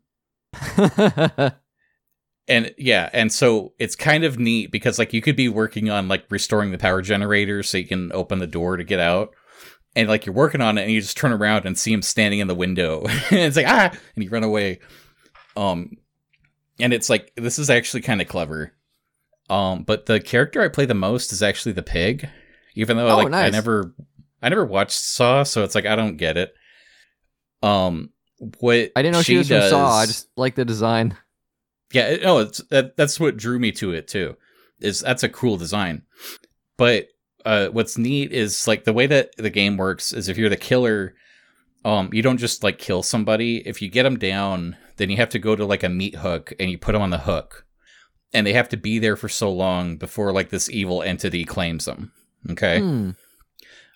[2.47, 6.07] and yeah and so it's kind of neat because like you could be working on
[6.07, 9.35] like restoring the power generator so you can open the door to get out
[9.95, 12.39] and like you're working on it and you just turn around and see him standing
[12.39, 13.03] in the window.
[13.31, 13.91] And it's like ah!
[14.15, 14.79] And you run away.
[15.55, 15.97] Um
[16.79, 18.73] and it's like this is actually kind of clever
[19.49, 22.27] um but the character i play the most is actually the pig
[22.75, 23.93] even though Oh, like i never
[24.41, 26.53] i never watched saw so it's like i don't get it
[27.63, 28.11] um
[28.59, 29.97] what I didn't know she, was does, from Saw.
[29.97, 31.17] I just like the design.
[31.91, 34.37] yeah, it- no, it's that, that's what drew me to it too.
[34.79, 36.03] Is that's a cool design.
[36.77, 37.07] But
[37.43, 40.55] uh what's neat is like the way that the game works is if you're the
[40.55, 41.15] killer,
[41.83, 43.57] um you don't just like kill somebody.
[43.67, 46.53] If you get them down, then you have to go to like a meat hook
[46.61, 47.65] and you put them on the hook.
[48.33, 51.85] And they have to be there for so long before like this evil entity claims
[51.85, 52.11] them.
[52.49, 52.79] Okay?
[52.79, 53.09] Hmm.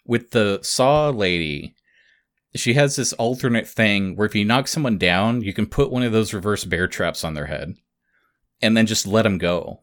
[0.05, 1.75] with the saw lady
[2.55, 6.03] she has this alternate thing where if you knock someone down you can put one
[6.03, 7.75] of those reverse bear traps on their head
[8.61, 9.81] and then just let them go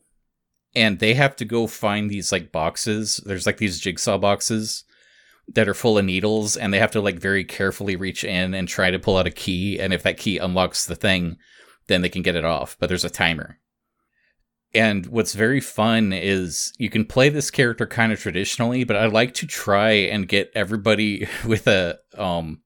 [0.75, 4.85] and they have to go find these like boxes there's like these jigsaw boxes
[5.49, 8.69] that are full of needles and they have to like very carefully reach in and
[8.69, 11.37] try to pull out a key and if that key unlocks the thing
[11.89, 13.59] then they can get it off but there's a timer
[14.73, 19.07] and what's very fun is you can play this character kind of traditionally, but I
[19.07, 22.63] like to try and get everybody with a um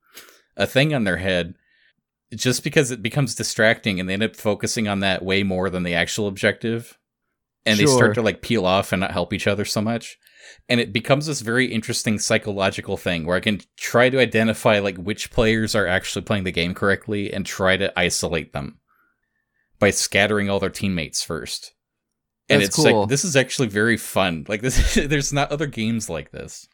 [0.57, 1.55] a thing on their head
[2.35, 5.83] just because it becomes distracting and they end up focusing on that way more than
[5.83, 6.99] the actual objective.
[7.67, 10.19] And they start to like peel off and not help each other so much.
[10.69, 14.97] And it becomes this very interesting psychological thing where I can try to identify like
[14.99, 18.81] which players are actually playing the game correctly and try to isolate them
[19.79, 21.74] by scattering all their teammates first.
[22.49, 23.01] And That's it's cool.
[23.01, 24.45] like this is actually very fun.
[24.49, 26.69] Like this there's not other games like this.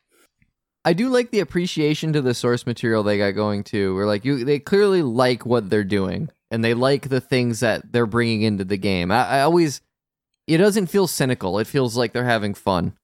[0.85, 3.95] I do like the appreciation to the source material they got going too.
[3.95, 7.93] Where like you, they clearly like what they're doing, and they like the things that
[7.93, 9.13] they're bringing into the game.
[9.13, 9.83] I, I always,
[10.47, 11.59] it doesn't feel cynical.
[11.59, 12.95] It feels like they're having fun.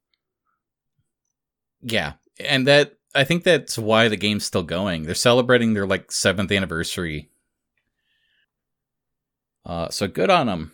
[1.82, 2.14] Yeah.
[2.40, 5.04] And that I think that's why the game's still going.
[5.04, 7.28] They're celebrating their like 7th anniversary.
[9.64, 10.72] Uh so good on them.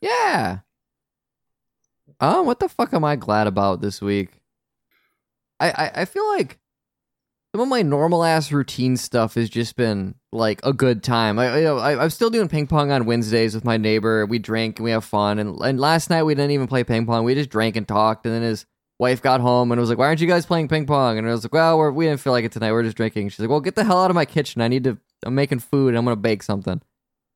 [0.00, 0.60] Yeah.
[2.20, 4.40] Oh, what the fuck am I glad about this week?
[5.58, 6.58] I, I, I feel like
[7.54, 11.38] some of my normal ass routine stuff has just been like a good time.
[11.38, 14.24] I, you know, I I'm still doing ping pong on Wednesdays with my neighbor.
[14.24, 15.38] We drink and we have fun.
[15.38, 17.24] And and last night we didn't even play ping pong.
[17.24, 18.24] We just drank and talked.
[18.24, 18.66] And then his
[18.98, 21.32] wife got home and was like, "Why aren't you guys playing ping pong?" And I
[21.32, 22.72] was like, "Well, we're, we didn't feel like it tonight.
[22.72, 24.62] We're just drinking." She's like, "Well, get the hell out of my kitchen.
[24.62, 24.98] I need to.
[25.24, 25.88] I'm making food.
[25.88, 26.80] and I'm gonna bake something."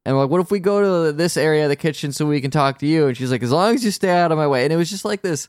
[0.05, 2.51] And like, what if we go to this area of the kitchen so we can
[2.51, 3.07] talk to you?
[3.07, 4.65] And she's like, as long as you stay out of my way.
[4.65, 5.49] And it was just like this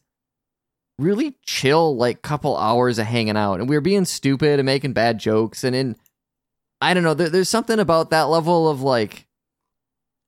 [0.97, 3.59] really chill, like couple hours of hanging out.
[3.59, 5.63] And we were being stupid and making bad jokes.
[5.65, 5.95] And in,
[6.79, 9.27] I don't know, there, there's something about that level of like,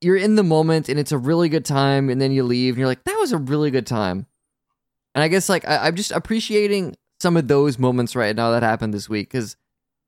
[0.01, 2.09] you're in the moment and it's a really good time.
[2.09, 4.27] And then you leave and you're like, that was a really good time.
[5.15, 8.61] And I guess like, I, I'm just appreciating some of those moments right now that
[8.61, 9.29] happened this week.
[9.29, 9.55] Cause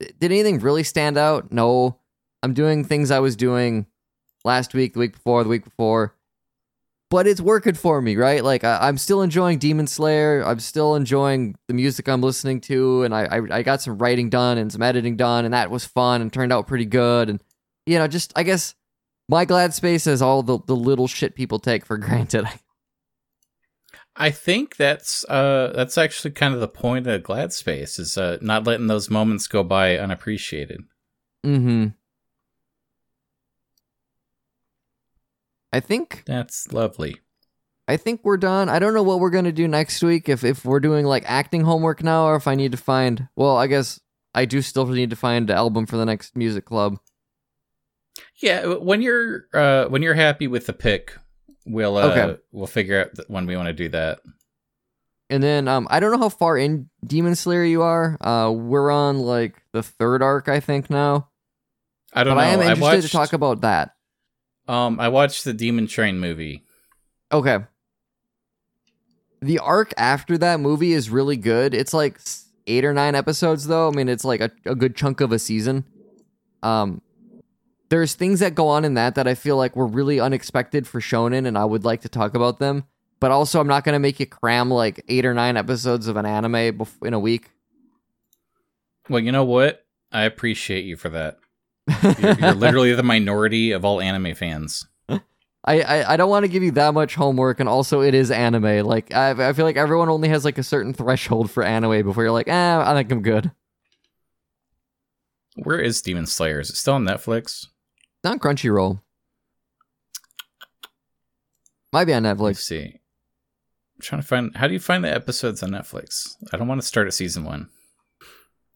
[0.01, 1.53] eh, did anything really stand out?
[1.53, 1.99] No.
[2.43, 3.85] I'm doing things I was doing
[4.43, 6.15] last week, the week before, the week before.
[7.09, 8.43] But it's working for me, right?
[8.43, 10.43] Like I, I'm still enjoying Demon Slayer.
[10.45, 14.29] I'm still enjoying the music I'm listening to, and I, I I got some writing
[14.29, 17.29] done and some editing done, and that was fun and turned out pretty good.
[17.29, 17.41] And
[17.87, 18.75] you know, just I guess
[19.27, 22.45] my glad space is all the the little shit people take for granted.
[24.15, 28.37] I think that's uh that's actually kind of the point of Glad Space is uh
[28.41, 30.81] not letting those moments go by unappreciated.
[31.45, 31.87] mm-hmm.
[35.71, 37.17] I think That's lovely.
[37.87, 38.69] I think we're done.
[38.69, 40.29] I don't know what we're gonna do next week.
[40.29, 43.27] If if we're doing like acting homework now, or if I need to find.
[43.35, 43.99] Well, I guess
[44.35, 46.97] I do still need to find an album for the next music club.
[48.41, 51.17] Yeah, when you're uh when you're happy with the pick,
[51.65, 52.37] we'll uh Okay.
[52.51, 54.19] we'll figure out when we want to do that.
[55.31, 58.17] And then um, I don't know how far in Demon Slayer you are.
[58.19, 61.29] Uh, we're on like the third arc, I think now.
[62.13, 62.47] I don't But know.
[62.47, 63.91] I am interested watched, to talk about that.
[64.69, 66.63] Um, I watched the Demon Train movie.
[67.31, 67.57] Okay.
[69.41, 71.73] The arc after that movie is really good.
[71.73, 72.19] It's like
[72.67, 73.87] eight or nine episodes, though.
[73.87, 75.85] I mean, it's like a, a good chunk of a season.
[76.61, 77.01] Um,
[77.89, 80.99] there's things that go on in that that I feel like were really unexpected for
[80.99, 82.83] Shonen, and I would like to talk about them.
[83.19, 86.15] But also, I'm not going to make you cram like eight or nine episodes of
[86.15, 87.49] an anime bef- in a week.
[89.09, 89.83] Well, you know what?
[90.11, 91.39] I appreciate you for that.
[92.19, 94.87] You're, you're literally the minority of all anime fans.
[95.65, 98.31] I, I, I don't want to give you that much homework, and also it is
[98.31, 98.85] anime.
[98.85, 102.23] Like I, I feel like everyone only has like a certain threshold for anime before
[102.23, 103.51] you're like, eh, I think I'm good.
[105.55, 106.61] Where is Demon Slayer?
[106.61, 107.67] Is it still on Netflix?
[108.23, 109.01] It's on Crunchyroll.
[111.91, 112.41] Might be on Netflix.
[112.41, 112.85] Let's see.
[112.85, 114.55] I'm trying to find.
[114.55, 116.35] How do you find the episodes on Netflix?
[116.53, 117.69] I don't want to start at season one.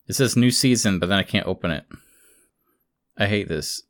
[0.07, 1.86] It says new season, but then I can't open it.
[3.18, 3.84] I hate this.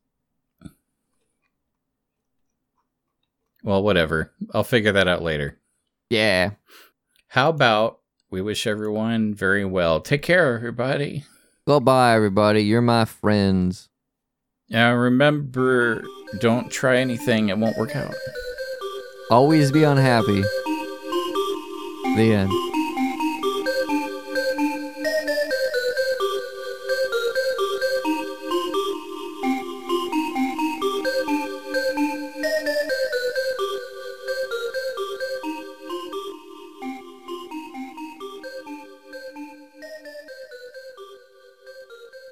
[3.63, 4.33] Well, whatever.
[4.53, 5.59] I'll figure that out later.
[6.09, 6.51] Yeah.
[7.29, 7.99] How about
[8.29, 10.01] we wish everyone very well?
[10.01, 11.23] Take care, everybody.
[11.65, 12.61] Goodbye, everybody.
[12.61, 13.89] You're my friends.
[14.69, 16.03] Now remember,
[16.39, 18.13] don't try anything; it won't work out.
[19.29, 20.41] Always be unhappy.
[22.15, 22.62] The end.